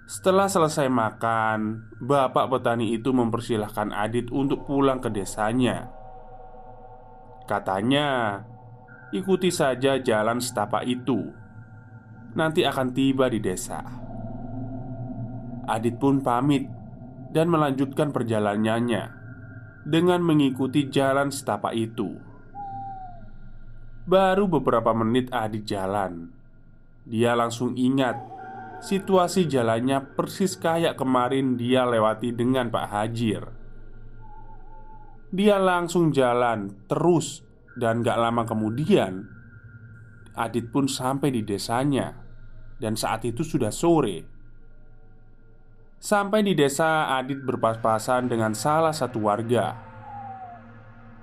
Setelah 0.05 0.45
selesai 0.45 0.85
makan, 0.85 1.89
bapak 1.97 2.49
petani 2.49 2.93
itu 2.93 3.09
mempersilahkan 3.09 3.89
Adit 3.89 4.29
untuk 4.29 4.65
pulang 4.69 5.01
ke 5.01 5.09
desanya. 5.09 5.89
Katanya, 7.49 8.41
ikuti 9.11 9.53
saja 9.53 9.99
jalan 9.99 10.41
setapak 10.41 10.87
itu. 10.87 11.29
Nanti 12.33 12.65
akan 12.65 12.87
tiba 12.93 13.29
di 13.29 13.39
desa. 13.43 13.81
Adit 15.65 15.97
pun 15.97 16.21
pamit 16.21 16.69
dan 17.33 17.49
melanjutkan 17.49 18.13
perjalanannya 18.13 19.03
dengan 19.85 20.21
mengikuti 20.21 20.87
jalan 20.89 21.33
setapak 21.33 21.73
itu. 21.73 22.15
Baru 24.05 24.45
beberapa 24.45 24.93
menit 24.93 25.33
Adit 25.33 25.65
jalan, 25.65 26.29
dia 27.05 27.37
langsung 27.37 27.77
ingat 27.77 28.17
Situasi 28.81 29.45
jalannya 29.45 30.17
persis 30.17 30.57
kayak 30.57 30.97
kemarin 30.97 31.53
dia 31.53 31.85
lewati 31.85 32.33
dengan 32.33 32.73
Pak 32.73 32.85
Hajir 32.89 33.43
Dia 35.29 35.61
langsung 35.61 36.09
jalan 36.09 36.73
terus 36.89 37.45
Dan 37.75 38.01
gak 38.01 38.19
lama 38.19 38.47
kemudian 38.47 39.27
Adit 40.35 40.67
pun 40.67 40.87
sampai 40.91 41.31
di 41.31 41.47
desanya. 41.47 42.11
Dan 42.75 42.99
saat 42.99 43.23
itu 43.23 43.43
sudah 43.43 43.71
sore. 43.71 44.27
Sampai 45.95 46.43
di 46.43 46.51
desa 46.51 47.15
Adit 47.15 47.39
berpas-pasan 47.39 48.27
dengan 48.27 48.51
salah 48.51 48.91
satu 48.91 49.23
warga. 49.23 49.79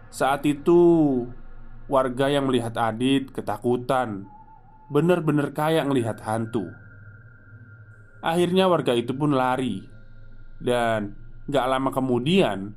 Saat 0.09 0.49
itu 0.49 0.81
Warga 1.93 2.31
yang 2.31 2.49
melihat 2.49 2.73
Adit 2.81 3.35
ketakutan. 3.37 4.25
Bener-bener 4.89 5.53
kayak 5.53 5.85
melihat 5.85 6.25
hantu. 6.25 6.73
Akhirnya 8.25 8.65
warga 8.71 8.97
itu 8.97 9.13
pun 9.13 9.37
lari. 9.37 9.85
Dan 10.63 11.13
gak 11.51 11.69
lama 11.69 11.93
kemudian 11.93 12.73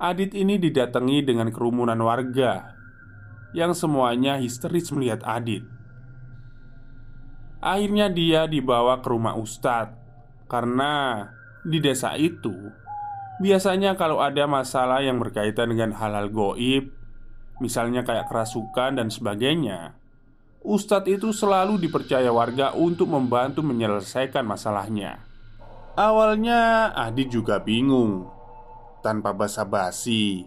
Adit 0.00 0.32
ini 0.32 0.56
didatangi 0.56 1.26
dengan 1.26 1.52
kerumunan 1.52 1.98
warga 2.00 2.75
Yang 3.56 3.80
semuanya 3.80 4.36
histeris 4.36 4.92
melihat 4.92 5.24
Adit 5.24 5.64
Akhirnya 7.64 8.12
dia 8.12 8.44
dibawa 8.44 9.00
ke 9.00 9.08
rumah 9.08 9.32
ustadz 9.40 9.96
Karena 10.44 11.24
di 11.64 11.80
desa 11.80 12.12
itu 12.20 12.52
Biasanya 13.40 13.96
kalau 13.96 14.20
ada 14.20 14.44
masalah 14.44 15.00
yang 15.00 15.16
berkaitan 15.16 15.72
dengan 15.72 15.96
hal-hal 15.96 16.28
goib 16.28 16.92
Misalnya 17.64 18.04
kayak 18.04 18.28
kerasukan 18.28 19.00
dan 19.00 19.08
sebagainya 19.08 19.96
Ustadz 20.66 21.06
itu 21.06 21.30
selalu 21.30 21.78
dipercaya 21.78 22.26
warga 22.34 22.74
untuk 22.74 23.06
membantu 23.06 23.62
menyelesaikan 23.62 24.42
masalahnya. 24.42 25.22
Awalnya 25.94 26.90
Adi 26.90 27.30
juga 27.30 27.62
bingung. 27.62 28.26
Tanpa 28.98 29.30
basa-basi, 29.30 30.42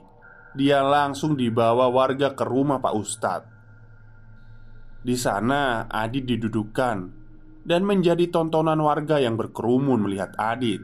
dia 0.58 0.82
langsung 0.82 1.38
dibawa 1.38 1.90
warga 1.94 2.34
ke 2.34 2.42
rumah 2.42 2.82
Pak 2.82 2.94
Ustadz. 2.98 3.52
Di 5.00 5.16
sana, 5.16 5.88
Adit 5.88 6.28
didudukkan 6.28 6.98
dan 7.64 7.82
menjadi 7.88 8.28
tontonan 8.28 8.82
warga 8.84 9.22
yang 9.22 9.40
berkerumun 9.40 10.04
melihat 10.04 10.36
Adit. 10.36 10.84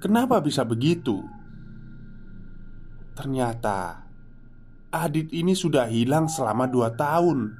Kenapa 0.00 0.40
bisa 0.42 0.66
begitu? 0.66 1.20
Ternyata 3.14 4.08
Adit 4.90 5.30
ini 5.30 5.54
sudah 5.54 5.86
hilang 5.86 6.26
selama 6.26 6.66
dua 6.66 6.90
tahun. 6.98 7.54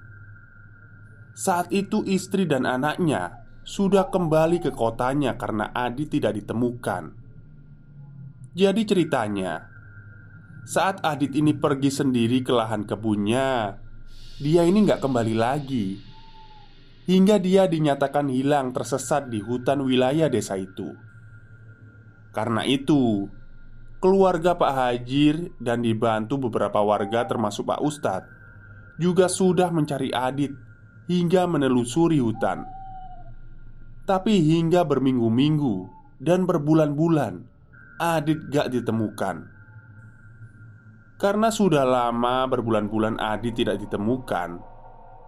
Saat 1.39 1.71
itu, 1.71 2.03
istri 2.11 2.43
dan 2.43 2.67
anaknya 2.67 3.47
sudah 3.63 4.11
kembali 4.11 4.59
ke 4.59 4.75
kotanya 4.75 5.39
karena 5.39 5.71
Adit 5.71 6.11
tidak 6.11 6.35
ditemukan. 6.35 7.15
Jadi, 8.51 8.83
ceritanya 8.83 9.70
saat 10.65 11.01
Adit 11.01 11.33
ini 11.37 11.57
pergi 11.57 11.89
sendiri 11.89 12.45
ke 12.45 12.53
lahan 12.53 12.85
kebunnya, 12.85 13.81
dia 14.41 14.63
ini 14.65 14.85
nggak 14.89 15.01
kembali 15.05 15.35
lagi 15.37 16.11
hingga 17.11 17.43
dia 17.43 17.67
dinyatakan 17.67 18.31
hilang 18.31 18.71
tersesat 18.71 19.27
di 19.27 19.43
hutan 19.43 19.83
wilayah 19.83 20.31
desa 20.31 20.55
itu. 20.55 20.95
Karena 22.31 22.63
itu, 22.63 23.27
keluarga 23.99 24.55
Pak 24.55 24.73
Hajir 24.73 25.51
dan 25.59 25.83
dibantu 25.83 26.39
beberapa 26.39 26.79
warga 26.79 27.27
termasuk 27.27 27.67
Pak 27.67 27.83
Ustadz 27.83 28.31
juga 29.03 29.27
sudah 29.27 29.75
mencari 29.75 30.15
Adit 30.15 30.55
hingga 31.11 31.51
menelusuri 31.51 32.23
hutan. 32.23 32.63
Tapi 34.07 34.39
hingga 34.39 34.87
berminggu-minggu 34.87 35.91
dan 36.23 36.47
berbulan-bulan, 36.47 37.43
Adit 37.99 38.47
gak 38.55 38.71
ditemukan. 38.71 39.60
Karena 41.21 41.53
sudah 41.53 41.85
lama 41.85 42.49
berbulan-bulan 42.49 43.21
Adit 43.21 43.61
tidak 43.61 43.77
ditemukan, 43.85 44.57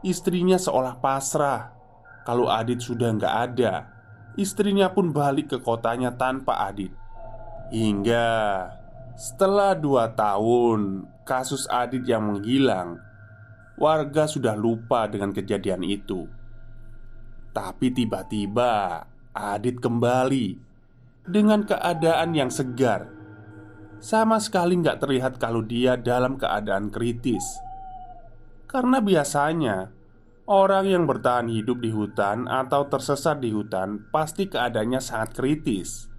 istrinya 0.01 0.57
seolah 0.57 0.97
pasrah. 0.97 1.77
Kalau 2.25 2.49
Adit 2.49 2.81
sudah 2.81 3.13
nggak 3.13 3.35
ada 3.51 3.93
Istrinya 4.33 4.89
pun 4.89 5.13
balik 5.13 5.53
ke 5.53 5.59
kotanya 5.61 6.17
tanpa 6.17 6.57
Adit. 6.65 6.89
Hingga 7.69 8.29
setelah 9.13 9.77
dua 9.77 10.09
tahun 10.17 11.05
kasus 11.29 11.69
Adit 11.69 12.09
yang 12.09 12.33
menghilang 12.33 12.97
Warga 13.77 14.25
sudah 14.25 14.57
lupa 14.57 15.05
dengan 15.05 15.37
kejadian 15.37 15.85
itu. 15.85 16.25
Tapi 17.53 17.93
tiba-tiba 17.93 19.05
Adit 19.37 19.77
kembali 19.85 20.57
Dengan 21.29 21.69
keadaan 21.69 22.33
yang 22.33 22.49
segar 22.49 23.13
Sama 24.03 24.43
sekali 24.43 24.75
nggak 24.83 24.99
terlihat 24.99 25.38
kalau 25.38 25.62
dia 25.62 25.95
dalam 25.95 26.35
keadaan 26.35 26.91
kritis 26.91 27.47
Karena 28.67 28.99
biasanya 28.99 30.03
Orang 30.43 30.91
yang 30.91 31.07
bertahan 31.07 31.47
hidup 31.47 31.79
di 31.79 31.95
hutan 31.95 32.51
atau 32.51 32.91
tersesat 32.91 33.38
di 33.38 33.55
hutan 33.55 34.11
pasti 34.11 34.51
keadaannya 34.51 34.99
sangat 34.99 35.38
kritis. 35.38 36.11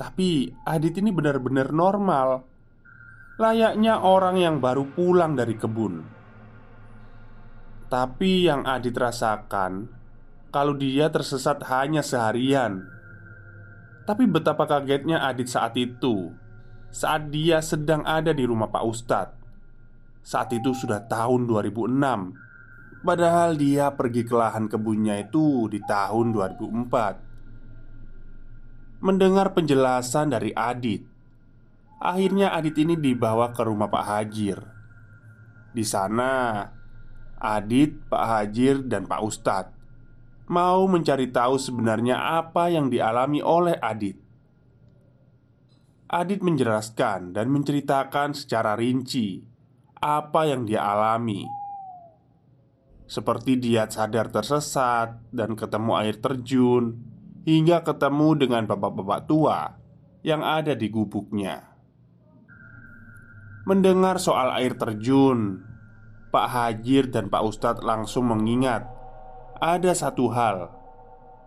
Tapi 0.00 0.48
Adit 0.64 0.96
ini 0.96 1.12
benar-benar 1.12 1.76
normal, 1.76 2.40
layaknya 3.36 4.00
orang 4.00 4.40
yang 4.40 4.56
baru 4.64 4.88
pulang 4.96 5.36
dari 5.36 5.60
kebun. 5.60 6.00
Tapi 7.92 8.48
yang 8.48 8.64
Adit 8.64 8.96
rasakan, 8.96 9.92
kalau 10.48 10.72
dia 10.72 11.12
tersesat 11.12 11.60
hanya 11.68 12.00
seharian. 12.00 12.80
Tapi 14.08 14.24
betapa 14.24 14.64
kagetnya 14.64 15.20
Adit 15.20 15.52
saat 15.52 15.76
itu, 15.76 16.32
saat 16.92 17.32
dia 17.32 17.64
sedang 17.64 18.04
ada 18.04 18.36
di 18.36 18.44
rumah 18.44 18.68
Pak 18.68 18.84
Ustadz. 18.84 19.42
Saat 20.22 20.54
itu 20.54 20.70
sudah 20.70 21.02
tahun 21.10 21.50
2006 21.50 23.02
Padahal 23.02 23.58
dia 23.58 23.90
pergi 23.90 24.22
ke 24.22 24.38
lahan 24.38 24.70
kebunnya 24.70 25.18
itu 25.18 25.66
di 25.66 25.82
tahun 25.82 26.30
2004 26.30 29.02
Mendengar 29.02 29.50
penjelasan 29.50 30.30
dari 30.30 30.54
Adit 30.54 31.02
Akhirnya 31.98 32.54
Adit 32.54 32.78
ini 32.78 32.94
dibawa 32.94 33.50
ke 33.50 33.66
rumah 33.66 33.90
Pak 33.90 34.04
Hajir. 34.06 34.62
Di 35.74 35.82
sana 35.82 36.62
Adit, 37.42 38.06
Pak 38.06 38.22
Hajir, 38.22 38.86
dan 38.86 39.10
Pak 39.10 39.26
Ustadz 39.26 39.74
Mau 40.54 40.86
mencari 40.86 41.34
tahu 41.34 41.58
sebenarnya 41.58 42.38
apa 42.38 42.70
yang 42.70 42.86
dialami 42.86 43.42
oleh 43.42 43.74
Adit 43.82 44.21
Adit 46.12 46.44
menjelaskan 46.44 47.32
dan 47.32 47.48
menceritakan 47.48 48.36
secara 48.36 48.76
rinci 48.76 49.40
Apa 49.96 50.44
yang 50.44 50.68
dia 50.68 50.84
alami 50.84 51.62
seperti 53.12 53.60
dia 53.60 53.84
sadar 53.92 54.32
tersesat 54.32 55.20
dan 55.28 55.52
ketemu 55.52 55.92
air 56.00 56.16
terjun, 56.16 56.96
hingga 57.44 57.84
ketemu 57.84 58.40
dengan 58.40 58.64
bapak-bapak 58.64 59.20
tua 59.28 59.76
yang 60.24 60.40
ada 60.40 60.72
di 60.72 60.88
gubuknya. 60.88 61.60
Mendengar 63.68 64.16
soal 64.16 64.56
air 64.56 64.80
terjun, 64.80 65.60
Pak 66.32 66.46
Hajir 66.48 67.12
dan 67.12 67.28
Pak 67.28 67.42
Ustadz 67.44 67.84
langsung 67.84 68.32
mengingat 68.32 68.88
ada 69.60 69.92
satu 69.92 70.32
hal. 70.32 70.72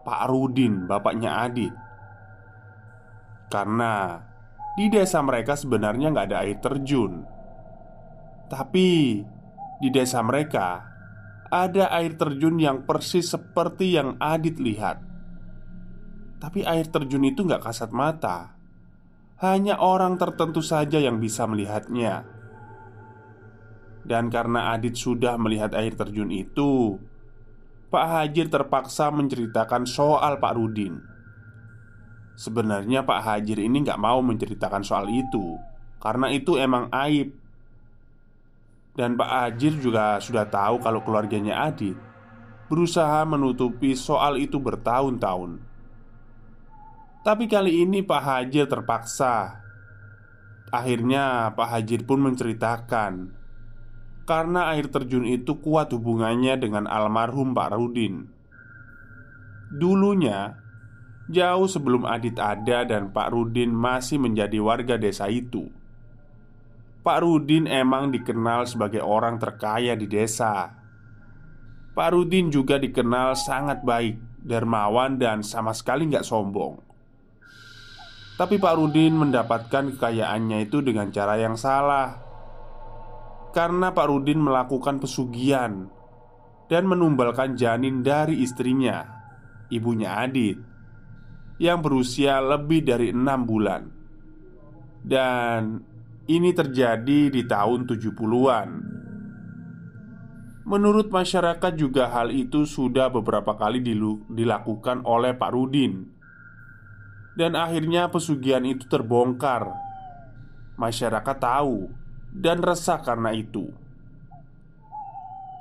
Pak 0.06 0.22
Rudin, 0.30 0.86
bapaknya 0.86 1.50
Adit, 1.50 1.74
karena 3.50 4.22
di 4.76 4.92
desa 4.92 5.24
mereka 5.24 5.56
sebenarnya 5.56 6.12
nggak 6.12 6.28
ada 6.32 6.38
air 6.44 6.60
terjun, 6.60 7.24
tapi 8.52 9.20
di 9.82 9.90
desa 9.92 10.22
mereka 10.22 10.96
ada 11.50 11.90
air 11.96 12.18
terjun 12.20 12.60
yang 12.60 12.84
persis 12.84 13.32
seperti 13.32 13.96
yang 13.96 14.20
Adit 14.20 14.60
lihat. 14.60 15.02
Tapi 16.42 16.62
air 16.68 16.86
terjun 16.92 17.24
itu 17.26 17.48
nggak 17.48 17.64
kasat 17.64 17.90
mata. 17.96 18.54
Hanya 19.40 19.80
orang 19.80 20.16
tertentu 20.20 20.60
saja 20.60 21.00
yang 21.00 21.20
bisa 21.20 21.48
melihatnya. 21.48 22.28
Dan 24.06 24.30
karena 24.30 24.76
Adit 24.78 24.94
sudah 24.96 25.36
melihat 25.42 25.74
air 25.74 25.98
terjun 25.98 26.30
itu, 26.30 27.02
Pak 27.90 28.06
Hajir 28.06 28.54
terpaksa 28.54 29.10
menceritakan 29.10 29.90
soal 29.90 30.38
Pak 30.38 30.54
Rudin. 30.54 31.15
Sebenarnya 32.36 33.08
Pak 33.08 33.20
Hajir 33.24 33.64
ini 33.64 33.80
nggak 33.84 34.00
mau 34.00 34.20
menceritakan 34.20 34.84
soal 34.84 35.08
itu 35.08 35.56
Karena 36.04 36.28
itu 36.36 36.60
emang 36.60 36.92
aib 36.92 37.32
dan 38.96 39.20
Pak 39.20 39.32
Ajir 39.52 39.76
juga 39.76 40.24
sudah 40.24 40.48
tahu 40.48 40.80
kalau 40.80 41.04
keluarganya 41.04 41.68
Adit 41.68 42.00
berusaha 42.72 43.22
menutupi 43.28 43.94
soal 43.94 44.42
itu 44.42 44.58
bertahun-tahun. 44.58 45.62
Tapi 47.22 47.44
kali 47.46 47.84
ini 47.86 48.02
Pak 48.02 48.22
Hajir 48.24 48.66
terpaksa. 48.72 49.62
Akhirnya 50.72 51.54
Pak 51.54 51.68
Hajir 51.76 52.08
pun 52.08 52.24
menceritakan 52.26 53.46
karena 54.26 54.74
air 54.74 54.90
terjun 54.90 55.30
itu 55.30 55.62
kuat 55.62 55.94
hubungannya 55.94 56.58
dengan 56.58 56.90
almarhum 56.90 57.54
Pak 57.54 57.78
Rudin. 57.78 58.26
Dulunya, 59.70 60.58
jauh 61.32 61.68
sebelum 61.70 62.06
Adit 62.06 62.38
ada 62.38 62.86
dan 62.86 63.10
Pak 63.10 63.34
Rudin 63.34 63.74
masih 63.74 64.22
menjadi 64.22 64.62
warga 64.62 64.96
desa 65.00 65.26
itu 65.30 65.70
Pak 67.06 67.22
Rudin 67.22 67.70
emang 67.70 68.10
dikenal 68.10 68.66
sebagai 68.66 69.06
orang 69.06 69.38
terkaya 69.38 69.94
di 69.94 70.10
desa. 70.10 70.74
Pak 71.94 72.10
Rudin 72.18 72.50
juga 72.50 72.82
dikenal 72.82 73.38
sangat 73.38 73.86
baik, 73.86 74.42
dermawan, 74.42 75.22
dan 75.22 75.46
sama 75.46 75.70
sekali 75.78 76.10
nggak 76.10 76.26
sombong. 76.26 76.82
Tapi 78.42 78.58
Pak 78.58 78.74
Rudin 78.74 79.22
mendapatkan 79.22 79.94
kekayaannya 79.94 80.66
itu 80.66 80.84
dengan 80.84 81.08
cara 81.08 81.40
yang 81.40 81.56
salah 81.56 82.20
Karena 83.56 83.96
Pak 83.96 84.12
Rudin 84.12 84.44
melakukan 84.44 85.00
pesugihan 85.00 85.88
Dan 86.68 86.84
menumbalkan 86.84 87.56
janin 87.56 88.04
dari 88.04 88.44
istrinya 88.44 89.08
Ibunya 89.72 90.20
Adit 90.20 90.75
Yang 91.56 91.80
berusia 91.88 92.44
lebih 92.44 92.84
dari 92.84 93.16
enam 93.16 93.48
bulan. 93.48 93.88
Dan 95.06 95.80
ini 96.26 96.50
terjadi 96.52 97.30
di 97.30 97.42
tahun 97.46 97.86
70-an 97.86 98.70
Menurut 100.66 101.14
masyarakat 101.14 101.78
juga 101.78 102.10
hal 102.10 102.34
itu 102.34 102.66
sudah 102.66 103.14
beberapa 103.14 103.54
kali 103.54 103.86
dilakukan 104.26 105.06
oleh 105.06 105.38
Pak 105.38 105.54
Rudin. 105.54 106.10
Dan 107.38 107.54
akhirnya 107.54 108.10
pesugihan 108.10 108.66
itu 108.66 108.90
terbongkar. 108.90 109.70
Masyarakat 110.74 111.38
tahu 111.38 111.86
dan 112.34 112.66
resah 112.66 112.98
karena 112.98 113.30
itu. 113.38 113.70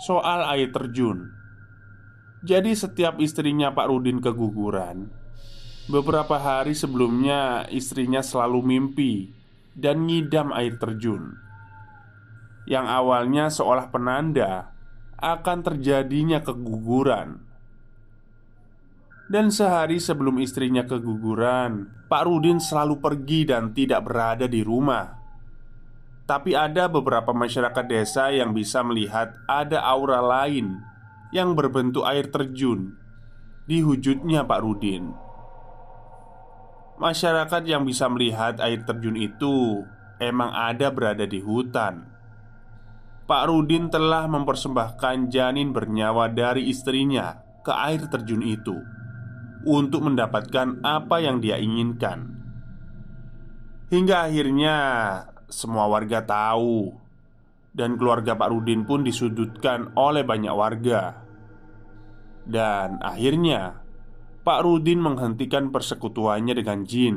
Soal 0.00 0.48
air 0.57 0.72
terjun. 0.72 1.28
Jadi 2.40 2.72
setiap 2.72 3.20
istrinya 3.20 3.76
Pak 3.76 3.92
Rudin 3.92 4.24
keguguran 4.24 5.12
Beberapa 5.85 6.40
hari 6.40 6.73
sebelumnya 6.73 7.68
istrinya 7.68 8.25
selalu 8.25 8.64
mimpi 8.64 9.29
dan 9.77 10.09
ngidam 10.09 10.49
air 10.57 10.81
terjun 10.81 11.44
yang 12.64 12.88
awalnya 12.88 13.53
seolah 13.53 13.92
penanda 13.92 14.73
akan 15.20 15.59
terjadinya 15.61 16.40
keguguran. 16.40 17.40
Dan 19.25 19.49
sehari 19.49 20.01
sebelum 20.01 20.37
istrinya 20.40 20.85
keguguran, 20.85 21.88
Pak 22.12 22.23
Rudin 22.29 22.61
selalu 22.61 23.01
pergi 23.01 23.49
dan 23.49 23.73
tidak 23.73 24.05
berada 24.05 24.44
di 24.44 24.61
rumah. 24.61 25.16
Tapi 26.25 26.57
ada 26.57 26.88
beberapa 26.88 27.33
masyarakat 27.37 27.85
desa 27.88 28.33
yang 28.33 28.57
bisa 28.57 28.81
melihat 28.85 29.33
ada 29.44 29.81
aura 29.85 30.20
lain 30.20 30.81
yang 31.33 31.53
berbentuk 31.53 32.05
air 32.05 32.29
terjun 32.29 32.97
di 33.64 33.81
wujudnya 33.85 34.44
Pak 34.44 34.61
Rudin. 34.61 35.23
Masyarakat 36.94 37.62
yang 37.66 37.83
bisa 37.83 38.07
melihat 38.07 38.62
air 38.62 38.87
terjun 38.87 39.18
itu 39.18 39.83
emang 40.22 40.54
ada 40.54 40.94
berada 40.94 41.26
di 41.26 41.42
hutan. 41.42 42.07
Pak 43.24 43.44
Rudin 43.50 43.88
telah 43.90 44.28
mempersembahkan 44.30 45.33
janin 45.33 45.72
bernyawa 45.72 46.30
dari 46.30 46.68
istrinya 46.68 47.40
ke 47.64 47.72
air 47.72 48.04
terjun 48.07 48.44
itu 48.44 48.76
untuk 49.64 50.07
mendapatkan 50.07 50.85
apa 50.85 51.24
yang 51.24 51.40
dia 51.40 51.57
inginkan. 51.57 52.30
Hingga 53.88 54.28
akhirnya 54.28 54.76
semua 55.48 55.88
warga 55.88 56.22
tahu 56.22 56.92
dan 57.74 57.98
keluarga 57.98 58.38
Pak 58.38 58.48
Rudin 58.54 58.87
pun 58.87 59.02
disudutkan 59.02 59.96
oleh 59.98 60.22
banyak 60.22 60.54
warga. 60.54 61.26
Dan 62.44 63.00
akhirnya 63.00 63.84
Pak 64.44 64.61
Rudin 64.61 65.00
menghentikan 65.00 65.72
persekutuannya 65.72 66.52
dengan 66.52 66.85
jin. 66.85 67.16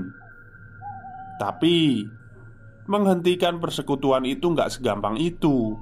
Tapi 1.38 2.08
menghentikan 2.88 3.60
persekutuan 3.60 4.24
itu 4.24 4.48
nggak 4.48 4.80
segampang 4.80 5.20
itu. 5.20 5.76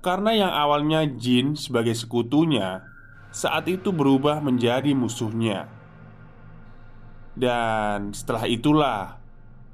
Karena 0.00 0.32
yang 0.32 0.52
awalnya 0.52 1.04
jin 1.04 1.60
sebagai 1.60 1.92
sekutunya 1.92 2.80
saat 3.28 3.68
itu 3.68 3.92
berubah 3.92 4.40
menjadi 4.40 4.96
musuhnya. 4.96 5.68
Dan 7.36 8.16
setelah 8.16 8.48
itulah 8.48 9.20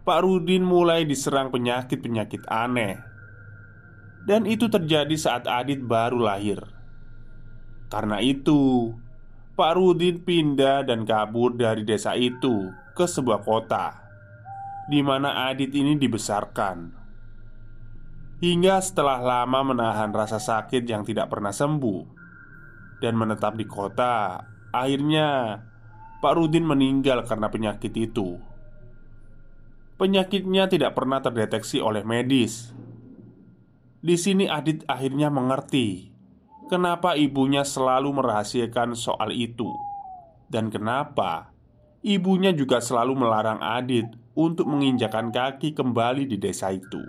Pak 0.02 0.20
Rudin 0.26 0.66
mulai 0.66 1.06
diserang 1.06 1.54
penyakit-penyakit 1.54 2.48
aneh. 2.50 2.98
Dan 4.26 4.50
itu 4.50 4.66
terjadi 4.66 5.14
saat 5.14 5.46
Adit 5.46 5.78
baru 5.84 6.18
lahir. 6.20 6.60
Karena 7.92 8.22
itu, 8.22 8.92
Pak 9.60 9.76
Rudin 9.76 10.24
pindah 10.24 10.88
dan 10.88 11.04
kabur 11.04 11.52
dari 11.52 11.84
desa 11.84 12.16
itu 12.16 12.72
ke 12.96 13.04
sebuah 13.04 13.44
kota 13.44 14.08
di 14.88 15.04
mana 15.04 15.52
Adit 15.52 15.68
ini 15.76 16.00
dibesarkan. 16.00 16.96
Hingga 18.40 18.80
setelah 18.80 19.20
lama 19.20 19.60
menahan 19.60 20.16
rasa 20.16 20.40
sakit 20.40 20.88
yang 20.88 21.04
tidak 21.04 21.28
pernah 21.28 21.52
sembuh, 21.52 22.00
dan 23.04 23.14
menetap 23.20 23.54
di 23.54 23.68
kota. 23.68 24.40
Akhirnya, 24.72 25.60
Pak 26.24 26.32
Rudin 26.40 26.64
meninggal 26.66 27.22
karena 27.28 27.52
penyakit 27.52 27.92
itu. 27.94 28.40
Penyakitnya 30.00 30.72
tidak 30.72 30.96
pernah 30.96 31.20
terdeteksi 31.20 31.84
oleh 31.84 32.00
medis. 32.00 32.72
Di 34.00 34.16
sini 34.16 34.48
Adit 34.48 34.88
akhirnya 34.88 35.28
mengerti 35.28 36.09
kenapa 36.70 37.18
ibunya 37.18 37.66
selalu 37.66 38.14
merahasiakan 38.14 38.94
soal 38.94 39.34
itu 39.34 39.66
dan 40.46 40.70
kenapa 40.70 41.50
ibunya 42.06 42.54
juga 42.54 42.78
selalu 42.78 43.26
melarang 43.26 43.58
Adit 43.58 44.06
untuk 44.38 44.70
menginjakan 44.70 45.34
kaki 45.34 45.76
kembali 45.76 46.24
di 46.26 46.36
desa 46.38 46.72
itu. 46.72 47.02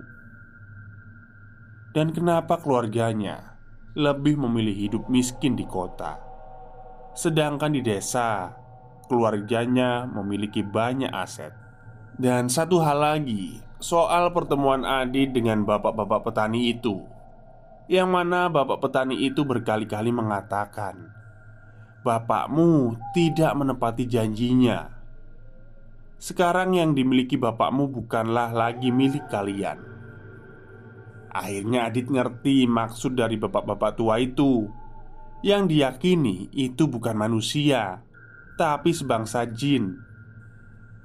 Dan 1.91 2.15
kenapa 2.15 2.55
keluarganya 2.59 3.59
lebih 3.99 4.39
memilih 4.39 4.75
hidup 4.87 5.03
miskin 5.11 5.59
di 5.59 5.67
kota, 5.67 6.15
sedangkan 7.11 7.75
di 7.75 7.83
desa 7.83 8.55
keluarganya 9.11 10.07
memiliki 10.07 10.63
banyak 10.63 11.11
aset. 11.11 11.51
Dan 12.15 12.47
satu 12.47 12.79
hal 12.79 13.03
lagi, 13.03 13.59
soal 13.83 14.31
pertemuan 14.31 14.87
Adi 14.87 15.27
dengan 15.27 15.67
bapak-bapak 15.67 16.31
petani 16.31 16.71
itu, 16.71 17.03
yang 17.89 18.11
mana 18.11 18.51
bapak 18.51 18.77
petani 18.77 19.25
itu 19.25 19.41
berkali-kali 19.41 20.13
mengatakan, 20.13 21.09
"Bapakmu 22.05 22.97
tidak 23.15 23.53
menepati 23.57 24.05
janjinya." 24.05 24.91
Sekarang 26.21 26.77
yang 26.77 26.93
dimiliki 26.93 27.33
bapakmu 27.33 27.89
bukanlah 27.89 28.53
lagi 28.53 28.93
milik 28.93 29.25
kalian. 29.25 29.81
Akhirnya 31.31 31.87
Adit 31.87 32.11
ngerti 32.11 32.67
maksud 32.67 33.15
dari 33.15 33.39
bapak-bapak 33.39 33.95
tua 33.95 34.19
itu 34.19 34.67
Yang 35.39 35.63
diyakini 35.71 36.51
itu 36.51 36.91
bukan 36.91 37.15
manusia 37.15 38.03
Tapi 38.59 38.91
sebangsa 38.91 39.47
jin. 39.47 39.95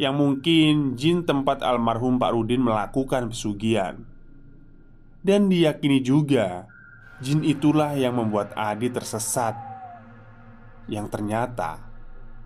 Yang 0.03 0.15
mungkin 0.19 0.99
jin 0.99 1.23
tempat 1.23 1.63
almarhum 1.63 2.19
Pak 2.19 2.35
Rudin 2.35 2.61
melakukan 2.61 3.31
pesugihan 3.31 4.16
Dan 5.27 5.51
diyakini 5.51 5.99
juga 6.07 6.71
Jin 7.19 7.43
itulah 7.43 7.99
yang 7.99 8.15
membuat 8.15 8.55
Adit 8.55 8.95
tersesat 8.95 9.59
Yang 10.87 11.19
ternyata 11.19 11.83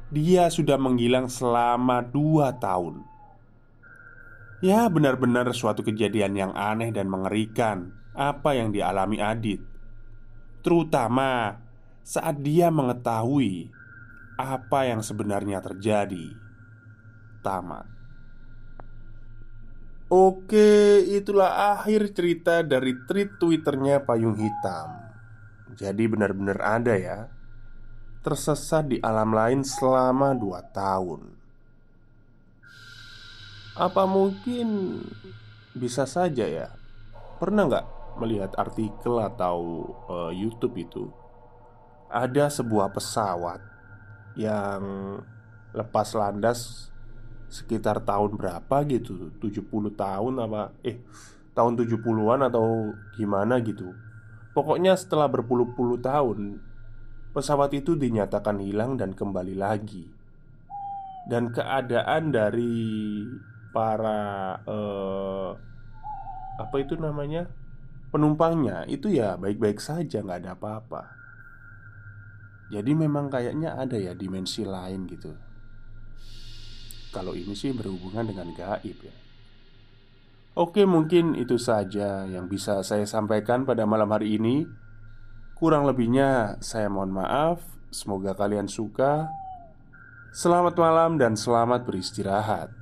Dia 0.09 0.49
sudah 0.49 0.81
menghilang 0.81 1.29
selama 1.29 2.01
dua 2.01 2.57
tahun 2.57 3.05
Ya, 4.61 4.85
benar-benar 4.93 5.49
suatu 5.57 5.81
kejadian 5.81 6.37
yang 6.37 6.53
aneh 6.53 6.93
dan 6.93 7.09
mengerikan 7.09 7.97
apa 8.13 8.53
yang 8.53 8.69
dialami 8.69 9.17
Adit, 9.17 9.65
terutama 10.61 11.57
saat 12.05 12.45
dia 12.45 12.69
mengetahui 12.69 13.73
apa 14.37 14.81
yang 14.85 15.01
sebenarnya 15.01 15.65
terjadi. 15.65 16.37
Tamat. 17.41 18.00
Oke, 20.11 20.99
itulah 21.07 21.79
akhir 21.79 22.11
cerita 22.19 22.67
dari 22.67 22.99
tweet 23.07 23.39
Twitternya 23.39 24.03
Payung 24.03 24.35
Hitam. 24.35 24.91
Jadi 25.79 26.03
benar-benar 26.11 26.59
ada 26.61 26.99
ya 26.99 27.31
Tersesat 28.21 28.91
di 28.91 28.99
alam 29.01 29.31
lain 29.31 29.63
selama 29.63 30.35
2 30.35 30.75
tahun 30.75 31.41
apa 33.81 34.05
mungkin 34.05 35.01
bisa 35.73 36.05
saja 36.05 36.45
ya? 36.45 36.69
Pernah 37.41 37.65
nggak 37.65 37.87
melihat 38.21 38.53
artikel 38.61 39.17
atau 39.17 39.89
uh, 40.11 40.33
YouTube 40.35 40.77
itu 40.77 41.09
ada 42.13 42.53
sebuah 42.53 42.93
pesawat 42.93 43.63
yang 44.37 44.83
lepas 45.73 46.13
landas 46.13 46.90
sekitar 47.51 48.07
tahun 48.07 48.39
berapa 48.39 48.77
gitu 48.87 49.35
70 49.43 49.67
tahun 49.99 50.35
apa 50.39 50.71
eh 50.87 51.03
tahun 51.53 51.75
70-an 51.75 52.47
atau 52.47 52.95
gimana 53.19 53.59
gitu 53.61 53.91
Pokoknya 54.51 54.95
setelah 54.95 55.27
berpuluh-puluh 55.27 55.99
tahun 55.99 56.63
Pesawat 57.35 57.75
itu 57.75 57.95
dinyatakan 57.99 58.63
hilang 58.63 58.95
dan 58.95 59.15
kembali 59.15 59.59
lagi 59.59 60.07
Dan 61.27 61.51
keadaan 61.51 62.31
dari 62.31 63.27
para 63.71 64.59
uh, 64.67 65.51
apa 66.59 66.77
itu 66.83 66.99
namanya 66.99 67.47
penumpangnya 68.11 68.85
itu 68.91 69.09
ya 69.09 69.39
baik-baik 69.39 69.79
saja 69.79 70.21
nggak 70.21 70.45
ada 70.45 70.53
apa-apa. 70.59 71.03
Jadi 72.71 72.93
memang 72.95 73.31
kayaknya 73.31 73.75
ada 73.79 73.99
ya 73.99 74.15
dimensi 74.15 74.63
lain 74.63 75.07
gitu. 75.11 75.35
Kalau 77.11 77.35
ini 77.35 77.55
sih 77.59 77.75
berhubungan 77.75 78.31
dengan 78.31 78.55
gaib 78.55 78.99
ya. 79.03 79.15
Oke, 80.59 80.83
mungkin 80.83 81.39
itu 81.39 81.59
saja 81.59 82.27
yang 82.27 82.51
bisa 82.51 82.83
saya 82.83 83.07
sampaikan 83.07 83.63
pada 83.63 83.87
malam 83.87 84.11
hari 84.11 84.35
ini. 84.35 84.67
Kurang 85.55 85.87
lebihnya 85.87 86.59
saya 86.59 86.91
mohon 86.91 87.15
maaf. 87.15 87.63
Semoga 87.91 88.35
kalian 88.35 88.71
suka. 88.71 89.31
Selamat 90.31 90.79
malam 90.79 91.19
dan 91.19 91.35
selamat 91.35 91.83
beristirahat. 91.83 92.80